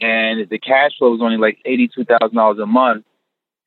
and 0.01 0.49
the 0.49 0.59
cash 0.59 0.93
flow 0.99 1.11
was 1.11 1.21
only 1.23 1.37
like 1.37 1.59
82 1.65 2.05
thousand 2.05 2.37
dollars 2.37 2.59
a 2.59 2.67
month 2.67 3.05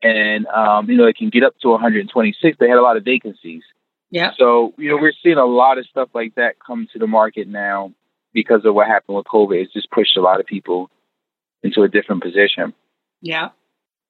and 0.02 0.46
um, 0.48 0.90
you 0.90 0.98
know 0.98 1.06
it 1.06 1.16
can 1.16 1.30
get 1.30 1.44
up 1.44 1.58
to 1.62 1.70
126. 1.70 2.58
They 2.60 2.68
had 2.68 2.78
a 2.78 2.82
lot 2.82 2.98
of 2.98 3.04
vacancies. 3.04 3.64
Yeah. 4.12 4.32
So 4.38 4.74
you 4.78 4.90
know 4.90 4.98
we're 4.98 5.14
seeing 5.24 5.38
a 5.38 5.46
lot 5.46 5.78
of 5.78 5.86
stuff 5.86 6.10
like 6.14 6.36
that 6.36 6.56
come 6.66 6.88
to 6.94 7.00
the 7.00 7.08
market 7.08 7.48
now 7.48 7.94
because 8.34 8.66
of 8.66 8.76
what 8.76 8.88
happened 8.88 9.18
with 9.18 9.26
COVID. 9.26 9.64
It's 9.64 9.74
just 9.74 9.90
pushed 9.92 10.18
a 10.18 10.22
lot 10.22 10.40
of 10.40 10.46
people 10.46 10.90
into 11.64 11.84
a 11.84 11.88
different 11.88 12.22
position. 12.22 12.74
Yeah. 13.22 13.50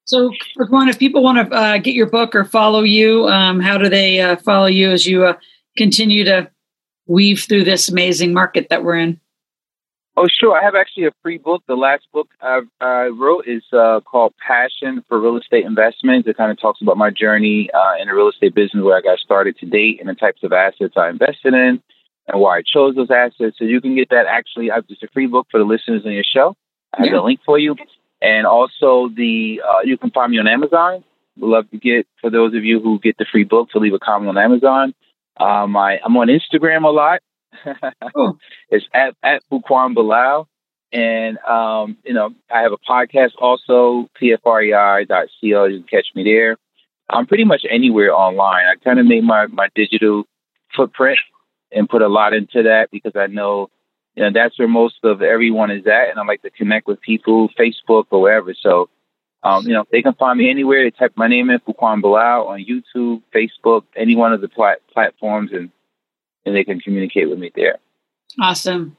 So, 0.06 0.32
one, 0.68 0.88
if 0.88 0.98
people 0.98 1.22
want 1.22 1.48
to 1.48 1.56
uh, 1.56 1.78
get 1.78 1.94
your 1.94 2.10
book 2.10 2.34
or 2.34 2.44
follow 2.44 2.82
you, 2.82 3.26
um, 3.26 3.60
how 3.60 3.78
do 3.78 3.88
they 3.88 4.20
uh, 4.20 4.36
follow 4.36 4.66
you 4.66 4.90
as 4.90 5.06
you 5.06 5.24
uh, 5.24 5.34
continue 5.78 6.24
to 6.24 6.50
weave 7.06 7.44
through 7.48 7.64
this 7.64 7.88
amazing 7.88 8.34
market 8.34 8.68
that 8.68 8.84
we're 8.84 8.98
in? 8.98 9.20
Oh, 10.16 10.28
sure. 10.28 10.56
I 10.56 10.62
have 10.62 10.76
actually 10.76 11.06
a 11.06 11.12
free 11.22 11.38
book. 11.38 11.64
The 11.66 11.74
last 11.74 12.06
book 12.12 12.28
I, 12.40 12.60
I 12.80 13.06
wrote 13.06 13.48
is 13.48 13.64
uh, 13.72 14.00
called 14.00 14.32
Passion 14.46 15.02
for 15.08 15.20
Real 15.20 15.36
Estate 15.36 15.64
Investments. 15.64 16.28
It 16.28 16.36
kind 16.36 16.52
of 16.52 16.60
talks 16.60 16.80
about 16.80 16.96
my 16.96 17.10
journey 17.10 17.68
uh, 17.74 18.00
in 18.00 18.06
the 18.06 18.14
real 18.14 18.28
estate 18.28 18.54
business, 18.54 18.84
where 18.84 18.96
I 18.96 19.00
got 19.00 19.18
started 19.18 19.58
to 19.58 19.66
date, 19.66 19.98
and 19.98 20.08
the 20.08 20.14
types 20.14 20.44
of 20.44 20.52
assets 20.52 20.94
I 20.96 21.08
invested 21.08 21.54
in, 21.54 21.82
and 22.28 22.40
why 22.40 22.58
I 22.58 22.62
chose 22.62 22.94
those 22.94 23.10
assets. 23.10 23.56
So 23.58 23.64
you 23.64 23.80
can 23.80 23.96
get 23.96 24.10
that 24.10 24.26
actually. 24.28 24.70
I've 24.70 24.86
just 24.86 25.02
a 25.02 25.08
free 25.08 25.26
book 25.26 25.48
for 25.50 25.58
the 25.58 25.64
listeners 25.64 26.02
on 26.06 26.12
your 26.12 26.24
show. 26.24 26.54
I 26.92 26.98
have 26.98 27.06
yeah. 27.06 27.14
the 27.14 27.22
link 27.22 27.40
for 27.44 27.58
you, 27.58 27.74
and 28.22 28.46
also 28.46 29.08
the 29.08 29.62
uh, 29.66 29.80
you 29.82 29.98
can 29.98 30.12
find 30.12 30.30
me 30.30 30.38
on 30.38 30.46
Amazon. 30.46 31.02
We'd 31.36 31.48
love 31.48 31.68
to 31.72 31.76
get 31.78 32.06
for 32.20 32.30
those 32.30 32.54
of 32.54 32.62
you 32.62 32.78
who 32.78 33.00
get 33.00 33.18
the 33.18 33.26
free 33.32 33.42
book 33.42 33.70
to 33.70 33.80
leave 33.80 33.94
a 33.94 33.98
comment 33.98 34.28
on 34.28 34.38
Amazon. 34.38 34.94
Um, 35.40 35.76
I, 35.76 35.98
I'm 36.04 36.16
on 36.16 36.28
Instagram 36.28 36.84
a 36.84 36.90
lot 36.90 37.20
It's 38.70 38.86
at, 38.92 39.14
at 39.22 39.42
Fuquan 39.50 39.94
Bilal. 39.94 40.48
And, 40.92 41.38
um, 41.38 41.96
you 42.04 42.14
know, 42.14 42.30
I 42.50 42.60
have 42.62 42.72
a 42.72 42.78
podcast 42.78 43.32
also, 43.38 44.08
pfrei.co. 44.20 45.64
You 45.64 45.78
can 45.80 45.88
catch 45.88 46.06
me 46.14 46.22
there. 46.22 46.56
I'm 47.10 47.26
pretty 47.26 47.44
much 47.44 47.64
anywhere 47.68 48.14
online. 48.14 48.64
I 48.66 48.76
kind 48.82 48.98
of 48.98 49.06
made 49.06 49.24
my, 49.24 49.46
my 49.46 49.68
digital 49.74 50.24
footprint 50.74 51.18
and 51.72 51.88
put 51.88 52.02
a 52.02 52.08
lot 52.08 52.32
into 52.32 52.62
that 52.62 52.90
because 52.92 53.12
I 53.16 53.26
know, 53.26 53.70
you 54.14 54.22
know, 54.22 54.30
that's 54.32 54.56
where 54.58 54.68
most 54.68 54.96
of 55.02 55.20
everyone 55.20 55.72
is 55.72 55.86
at. 55.86 56.10
And 56.10 56.18
I 56.18 56.24
like 56.24 56.42
to 56.42 56.50
connect 56.50 56.86
with 56.86 57.00
people, 57.00 57.50
Facebook 57.58 58.06
or 58.10 58.22
wherever. 58.22 58.54
So, 58.54 58.88
um, 59.42 59.66
you 59.66 59.74
know, 59.74 59.84
they 59.90 60.00
can 60.00 60.14
find 60.14 60.38
me 60.38 60.48
anywhere. 60.48 60.84
They 60.84 60.90
type 60.90 61.12
my 61.16 61.28
name 61.28 61.50
in, 61.50 61.58
Fuquan 61.58 62.00
Bilal, 62.00 62.46
on 62.46 62.64
YouTube, 62.64 63.22
Facebook, 63.34 63.82
any 63.96 64.14
one 64.14 64.32
of 64.32 64.40
the 64.40 64.48
plat- 64.48 64.80
platforms. 64.92 65.50
And 65.52 65.70
and 66.44 66.54
they 66.54 66.64
can 66.64 66.80
communicate 66.80 67.28
with 67.28 67.38
me 67.38 67.50
there. 67.54 67.78
Awesome. 68.40 68.96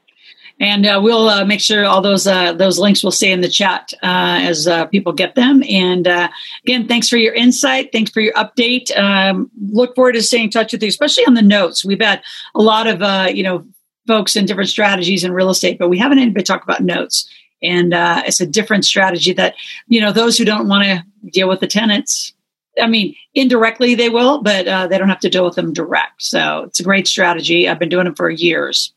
And 0.58 0.86
uh, 0.86 1.00
we'll 1.02 1.28
uh, 1.28 1.44
make 1.44 1.60
sure 1.60 1.84
all 1.84 2.00
those 2.00 2.26
uh, 2.26 2.54
those 2.54 2.78
links 2.78 3.04
will 3.04 3.10
stay 3.10 3.30
in 3.30 3.42
the 3.42 3.48
chat 3.48 3.92
uh, 4.02 4.40
as 4.40 4.66
uh, 4.66 4.86
people 4.86 5.12
get 5.12 5.34
them. 5.34 5.62
And 5.68 6.08
uh, 6.08 6.30
again, 6.64 6.88
thanks 6.88 7.10
for 7.10 7.18
your 7.18 7.34
insight. 7.34 7.90
Thanks 7.92 8.10
for 8.10 8.20
your 8.20 8.32
update. 8.34 8.96
Um, 8.96 9.50
look 9.70 9.94
forward 9.94 10.12
to 10.12 10.22
staying 10.22 10.44
in 10.44 10.50
touch 10.50 10.72
with 10.72 10.82
you, 10.82 10.88
especially 10.88 11.26
on 11.26 11.34
the 11.34 11.42
notes. 11.42 11.84
We've 11.84 12.00
had 12.00 12.22
a 12.54 12.62
lot 12.62 12.86
of 12.86 13.34
you 13.34 13.42
know 13.42 13.66
folks 14.06 14.34
in 14.34 14.46
different 14.46 14.70
strategies 14.70 15.24
in 15.24 15.32
real 15.32 15.50
estate, 15.50 15.78
but 15.78 15.90
we 15.90 15.98
haven't 15.98 16.18
anybody 16.18 16.42
talk 16.42 16.62
about 16.62 16.80
notes. 16.80 17.28
And 17.62 17.92
it's 17.94 18.40
a 18.40 18.46
different 18.46 18.86
strategy 18.86 19.34
that 19.34 19.56
you 19.88 20.00
know 20.00 20.12
those 20.12 20.38
who 20.38 20.46
don't 20.46 20.68
want 20.68 20.84
to 20.84 21.04
deal 21.30 21.50
with 21.50 21.60
the 21.60 21.66
tenants 21.66 22.32
I 22.80 22.86
mean, 22.86 23.14
indirectly 23.34 23.94
they 23.94 24.08
will, 24.08 24.42
but 24.42 24.66
uh, 24.68 24.86
they 24.86 24.98
don't 24.98 25.08
have 25.08 25.20
to 25.20 25.30
deal 25.30 25.44
with 25.44 25.54
them 25.54 25.72
direct. 25.72 26.22
So 26.22 26.64
it's 26.64 26.80
a 26.80 26.84
great 26.84 27.08
strategy. 27.08 27.68
I've 27.68 27.78
been 27.78 27.88
doing 27.88 28.06
it 28.06 28.16
for 28.16 28.28
years. 28.28 28.92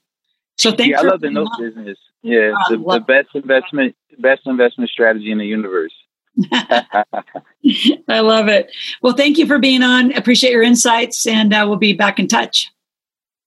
So 0.58 0.72
thank 0.72 0.92
yeah, 0.92 1.00
I 1.00 1.04
love 1.04 1.22
the 1.22 1.32
note 1.32 1.50
business. 1.58 1.98
Yeah, 2.22 2.52
the, 2.70 2.78
the 2.78 3.00
best 3.00 3.30
investment, 3.34 3.96
best 4.18 4.42
investment 4.46 4.90
strategy 4.90 5.32
in 5.32 5.38
the 5.38 5.46
universe. 5.46 5.94
I 6.52 8.20
love 8.20 8.50
it. 8.50 8.70
Well, 9.02 9.14
thank 9.14 9.38
you 9.38 9.48
for 9.48 9.60
being 9.60 9.84
on. 9.84 10.12
Appreciate 10.14 10.52
your 10.52 10.64
insights, 10.64 11.26
and 11.26 11.54
uh, 11.54 11.66
we'll 11.68 11.78
be 11.78 11.94
back 11.94 12.20
in 12.20 12.28
touch. 12.28 12.72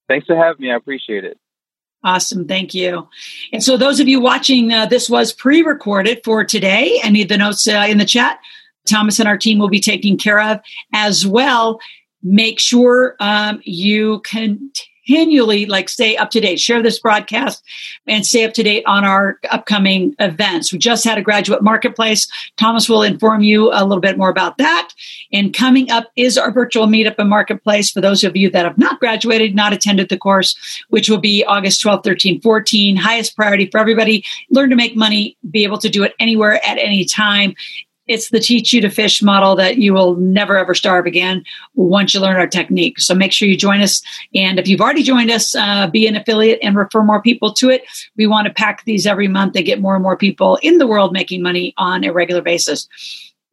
Thanks 0.07 0.25
for 0.25 0.35
having 0.35 0.61
me. 0.61 0.71
I 0.71 0.75
appreciate 0.75 1.23
it. 1.23 1.37
Awesome. 2.03 2.47
Thank 2.47 2.73
you. 2.73 3.07
And 3.53 3.63
so, 3.63 3.77
those 3.77 3.99
of 3.99 4.07
you 4.07 4.19
watching, 4.19 4.73
uh, 4.73 4.87
this 4.87 5.09
was 5.09 5.31
pre 5.31 5.61
recorded 5.61 6.21
for 6.23 6.43
today. 6.43 6.99
Any 7.01 7.21
of 7.21 7.29
the 7.29 7.37
notes 7.37 7.67
uh, 7.67 7.85
in 7.87 7.97
the 7.97 8.05
chat 8.05 8.39
Thomas 8.87 9.19
and 9.19 9.27
our 9.27 9.37
team 9.37 9.59
will 9.59 9.69
be 9.69 9.79
taking 9.79 10.17
care 10.17 10.39
of 10.39 10.59
as 10.93 11.25
well. 11.25 11.79
Make 12.21 12.59
sure 12.59 13.15
um, 13.19 13.61
you 13.63 14.21
continually 14.21 15.65
like 15.65 15.89
stay 15.89 16.15
up 16.15 16.29
to 16.31 16.39
date. 16.39 16.59
Share 16.59 16.81
this 16.81 16.99
broadcast 16.99 17.63
and 18.07 18.25
stay 18.25 18.45
up 18.45 18.53
to 18.53 18.63
date 18.63 18.83
on 18.85 19.03
our 19.03 19.39
upcoming 19.51 20.15
events. 20.19 20.71
We 20.71 20.79
just 20.79 21.03
had 21.03 21.17
a 21.17 21.21
graduate 21.21 21.61
marketplace. 21.61 22.27
Thomas 22.57 22.87
will 22.87 23.03
inform 23.03 23.41
you 23.41 23.71
a 23.73 23.83
little 23.83 23.99
bit 23.99 24.17
more 24.17 24.29
about 24.29 24.57
that. 24.57 24.93
And 25.33 25.53
coming 25.53 25.91
up 25.91 26.11
is 26.15 26.37
our 26.37 26.51
virtual 26.51 26.87
meetup 26.87 27.15
and 27.17 27.29
marketplace 27.29 27.91
for 27.91 27.99
those 27.99 28.23
of 28.23 28.37
you 28.37 28.49
that 28.51 28.65
have 28.65 28.77
not 28.77 28.99
graduated 28.99 29.55
not 29.55 29.73
attended 29.73 30.09
the 30.09 30.17
course 30.17 30.55
which 30.89 31.09
will 31.09 31.17
be 31.17 31.43
august 31.45 31.81
12 31.81 32.03
13 32.03 32.41
14 32.41 32.95
highest 32.95 33.35
priority 33.35 33.67
for 33.69 33.79
everybody. 33.79 34.23
Learn 34.49 34.69
to 34.69 34.75
make 34.75 34.95
money. 34.95 35.37
Be 35.49 35.63
able 35.63 35.79
to 35.79 35.89
do 35.89 36.03
it 36.03 36.13
anywhere 36.19 36.65
at 36.65 36.77
any 36.77 37.03
time 37.03 37.55
it's 38.07 38.29
the 38.29 38.39
teach 38.39 38.73
you 38.73 38.81
to 38.81 38.89
fish 38.89 39.21
model 39.21 39.55
that 39.55 39.77
you 39.77 39.93
will 39.93 40.15
never 40.15 40.57
ever 40.57 40.75
starve 40.75 41.05
again 41.05 41.43
once 41.75 42.13
you 42.13 42.19
learn 42.19 42.35
our 42.35 42.47
technique. 42.47 42.99
So 42.99 43.15
make 43.15 43.31
sure 43.31 43.47
you 43.47 43.57
join 43.57 43.81
us. 43.81 44.01
And 44.35 44.59
if 44.59 44.67
you've 44.67 44.81
already 44.81 45.03
joined 45.03 45.31
us, 45.31 45.55
uh, 45.55 45.87
be 45.87 46.07
an 46.07 46.15
affiliate 46.15 46.59
and 46.61 46.75
refer 46.75 47.03
more 47.03 47.21
people 47.21 47.53
to 47.53 47.69
it. 47.69 47.83
We 48.17 48.27
want 48.27 48.47
to 48.47 48.53
pack 48.53 48.83
these 48.85 49.07
every 49.07 49.27
month 49.27 49.55
and 49.55 49.65
get 49.65 49.81
more 49.81 49.95
and 49.95 50.03
more 50.03 50.17
people 50.17 50.57
in 50.61 50.77
the 50.77 50.87
world 50.87 51.13
making 51.13 51.41
money 51.41 51.73
on 51.77 52.03
a 52.03 52.11
regular 52.11 52.41
basis. 52.41 52.87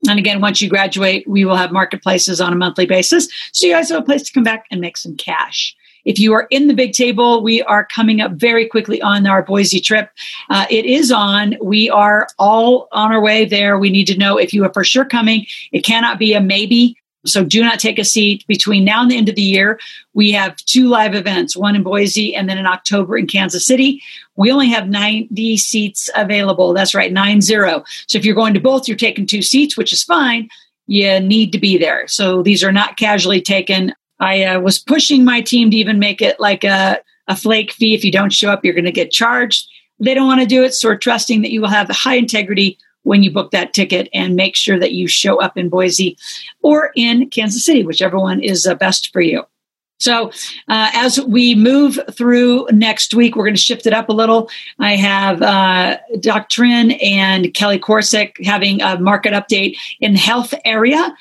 And 0.08 0.18
again, 0.18 0.40
once 0.40 0.62
you 0.62 0.68
graduate, 0.68 1.28
we 1.28 1.44
will 1.44 1.56
have 1.56 1.72
marketplaces 1.72 2.40
on 2.40 2.52
a 2.52 2.56
monthly 2.56 2.86
basis. 2.86 3.28
So 3.52 3.66
you 3.66 3.74
guys 3.74 3.90
have 3.90 4.00
a 4.00 4.04
place 4.04 4.22
to 4.22 4.32
come 4.32 4.42
back 4.42 4.64
and 4.70 4.80
make 4.80 4.96
some 4.96 5.16
cash. 5.16 5.76
If 6.04 6.18
you 6.18 6.32
are 6.34 6.46
in 6.50 6.66
the 6.66 6.74
big 6.74 6.92
table, 6.92 7.42
we 7.42 7.62
are 7.62 7.84
coming 7.84 8.20
up 8.20 8.32
very 8.32 8.66
quickly 8.66 9.00
on 9.02 9.26
our 9.26 9.42
Boise 9.42 9.80
trip. 9.80 10.10
Uh, 10.48 10.66
it 10.70 10.84
is 10.84 11.10
on. 11.10 11.56
We 11.62 11.90
are 11.90 12.28
all 12.38 12.88
on 12.92 13.12
our 13.12 13.20
way 13.20 13.44
there. 13.44 13.78
We 13.78 13.90
need 13.90 14.06
to 14.06 14.18
know 14.18 14.38
if 14.38 14.52
you 14.52 14.64
are 14.64 14.72
for 14.72 14.84
sure 14.84 15.04
coming. 15.04 15.46
It 15.72 15.84
cannot 15.84 16.18
be 16.18 16.34
a 16.34 16.40
maybe. 16.40 16.96
So 17.26 17.44
do 17.44 17.62
not 17.62 17.78
take 17.78 17.98
a 17.98 18.04
seat 18.04 18.46
between 18.46 18.84
now 18.84 19.02
and 19.02 19.10
the 19.10 19.16
end 19.16 19.28
of 19.28 19.34
the 19.34 19.42
year. 19.42 19.78
We 20.14 20.32
have 20.32 20.56
two 20.56 20.88
live 20.88 21.14
events, 21.14 21.56
one 21.56 21.76
in 21.76 21.82
Boise 21.82 22.34
and 22.34 22.48
then 22.48 22.56
in 22.56 22.66
October 22.66 23.18
in 23.18 23.26
Kansas 23.26 23.66
City. 23.66 24.02
We 24.36 24.50
only 24.50 24.68
have 24.68 24.88
90 24.88 25.56
seats 25.58 26.08
available. 26.16 26.72
That's 26.72 26.94
right, 26.94 27.12
nine 27.12 27.42
zero. 27.42 27.84
So 28.06 28.16
if 28.16 28.24
you're 28.24 28.34
going 28.34 28.54
to 28.54 28.60
both, 28.60 28.88
you're 28.88 28.96
taking 28.96 29.26
two 29.26 29.42
seats, 29.42 29.76
which 29.76 29.92
is 29.92 30.02
fine. 30.02 30.48
You 30.86 31.20
need 31.20 31.52
to 31.52 31.58
be 31.58 31.76
there. 31.76 32.08
So 32.08 32.42
these 32.42 32.64
are 32.64 32.72
not 32.72 32.96
casually 32.96 33.42
taken. 33.42 33.92
I 34.20 34.44
uh, 34.44 34.60
was 34.60 34.78
pushing 34.78 35.24
my 35.24 35.40
team 35.40 35.70
to 35.70 35.76
even 35.76 35.98
make 35.98 36.22
it 36.22 36.38
like 36.38 36.62
a, 36.62 37.00
a 37.26 37.34
flake 37.34 37.72
fee. 37.72 37.94
If 37.94 38.04
you 38.04 38.12
don't 38.12 38.32
show 38.32 38.50
up, 38.50 38.64
you're 38.64 38.74
going 38.74 38.84
to 38.84 38.92
get 38.92 39.10
charged. 39.10 39.68
They 39.98 40.14
don't 40.14 40.28
want 40.28 40.40
to 40.40 40.46
do 40.46 40.62
it. 40.62 40.74
So 40.74 40.88
we're 40.88 40.96
trusting 40.96 41.42
that 41.42 41.50
you 41.50 41.60
will 41.60 41.68
have 41.68 41.88
high 41.88 42.16
integrity 42.16 42.78
when 43.02 43.22
you 43.22 43.30
book 43.30 43.50
that 43.50 43.72
ticket 43.72 44.08
and 44.12 44.36
make 44.36 44.54
sure 44.54 44.78
that 44.78 44.92
you 44.92 45.08
show 45.08 45.40
up 45.40 45.56
in 45.56 45.68
Boise 45.68 46.18
or 46.62 46.92
in 46.94 47.30
Kansas 47.30 47.64
City, 47.64 47.82
whichever 47.82 48.18
one 48.18 48.40
is 48.40 48.66
uh, 48.66 48.74
best 48.74 49.12
for 49.12 49.20
you. 49.20 49.44
So, 50.00 50.30
uh, 50.66 50.90
as 50.94 51.20
we 51.20 51.54
move 51.54 51.98
through 52.12 52.68
next 52.72 53.12
week, 53.12 53.36
we're 53.36 53.44
going 53.44 53.54
to 53.54 53.60
shift 53.60 53.86
it 53.86 53.92
up 53.92 54.08
a 54.08 54.14
little. 54.14 54.48
I 54.78 54.96
have 54.96 55.42
uh, 55.42 55.98
Doctrine 56.20 56.92
and 56.92 57.52
Kelly 57.52 57.78
Corsick 57.78 58.42
having 58.42 58.80
a 58.80 58.98
market 58.98 59.34
update 59.34 59.76
in 60.00 60.16
health 60.16 60.54
area 60.64 61.14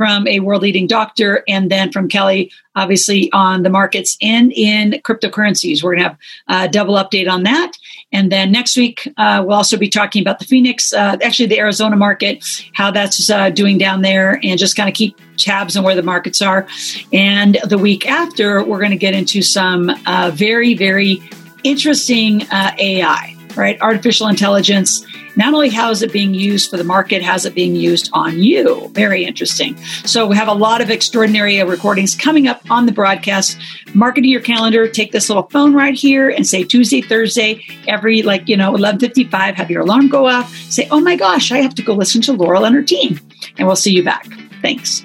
from 0.00 0.26
a 0.26 0.40
world 0.40 0.62
leading 0.62 0.86
doctor, 0.86 1.44
and 1.46 1.70
then 1.70 1.92
from 1.92 2.08
Kelly, 2.08 2.50
obviously 2.74 3.30
on 3.34 3.64
the 3.64 3.68
markets 3.68 4.16
and 4.22 4.50
in 4.50 4.92
cryptocurrencies. 5.04 5.82
We're 5.82 5.94
going 5.94 6.04
to 6.04 6.08
have 6.08 6.18
a 6.48 6.68
double 6.70 6.94
update 6.94 7.30
on 7.30 7.42
that. 7.42 7.72
And 8.10 8.32
then 8.32 8.50
next 8.50 8.78
week, 8.78 9.06
uh, 9.18 9.44
we'll 9.46 9.58
also 9.58 9.76
be 9.76 9.90
talking 9.90 10.22
about 10.22 10.38
the 10.38 10.46
Phoenix, 10.46 10.94
uh, 10.94 11.18
actually 11.22 11.48
the 11.48 11.58
Arizona 11.58 11.96
market, 11.96 12.42
how 12.72 12.90
that's 12.90 13.28
uh, 13.28 13.50
doing 13.50 13.76
down 13.76 14.00
there, 14.00 14.40
and 14.42 14.58
just 14.58 14.74
kind 14.74 14.88
of 14.88 14.94
keep 14.94 15.20
tabs 15.36 15.76
on 15.76 15.84
where 15.84 15.94
the 15.94 16.02
markets 16.02 16.40
are. 16.40 16.66
And 17.12 17.58
the 17.68 17.76
week 17.76 18.06
after, 18.06 18.64
we're 18.64 18.78
going 18.78 18.92
to 18.92 18.96
get 18.96 19.12
into 19.12 19.42
some 19.42 19.90
uh, 20.06 20.30
very, 20.32 20.72
very 20.72 21.20
interesting 21.62 22.44
uh, 22.44 22.72
AI, 22.78 23.36
right? 23.56 23.80
Artificial 23.80 24.28
intelligence 24.28 25.04
not 25.36 25.54
only 25.54 25.68
how 25.68 25.90
is 25.90 26.02
it 26.02 26.12
being 26.12 26.34
used 26.34 26.70
for 26.70 26.76
the 26.76 26.84
market, 26.84 27.22
how's 27.22 27.44
it 27.44 27.54
being 27.54 27.74
used 27.74 28.10
on 28.12 28.42
you? 28.42 28.88
Very 28.88 29.24
interesting. 29.24 29.76
So 30.04 30.26
we 30.26 30.36
have 30.36 30.48
a 30.48 30.54
lot 30.54 30.80
of 30.80 30.90
extraordinary 30.90 31.62
recordings 31.62 32.14
coming 32.14 32.48
up 32.48 32.68
on 32.70 32.86
the 32.86 32.92
broadcast. 32.92 33.56
Mark 33.94 34.18
it 34.18 34.24
your 34.24 34.40
calendar. 34.40 34.88
Take 34.88 35.12
this 35.12 35.28
little 35.28 35.44
phone 35.44 35.74
right 35.74 35.94
here 35.94 36.28
and 36.28 36.46
say 36.46 36.64
Tuesday, 36.64 37.00
Thursday, 37.00 37.64
every 37.86 38.22
like, 38.22 38.48
you 38.48 38.56
know, 38.56 38.72
1155, 38.72 39.54
have 39.54 39.70
your 39.70 39.82
alarm 39.82 40.08
go 40.08 40.26
off. 40.26 40.54
Say, 40.68 40.88
oh 40.90 41.00
my 41.00 41.16
gosh, 41.16 41.52
I 41.52 41.58
have 41.58 41.74
to 41.76 41.82
go 41.82 41.94
listen 41.94 42.20
to 42.22 42.32
Loral 42.32 42.66
and 42.66 42.74
her 42.74 42.82
team. 42.82 43.18
And 43.56 43.66
we'll 43.66 43.76
see 43.76 43.92
you 43.92 44.04
back. 44.04 44.26
Thanks. 44.60 45.04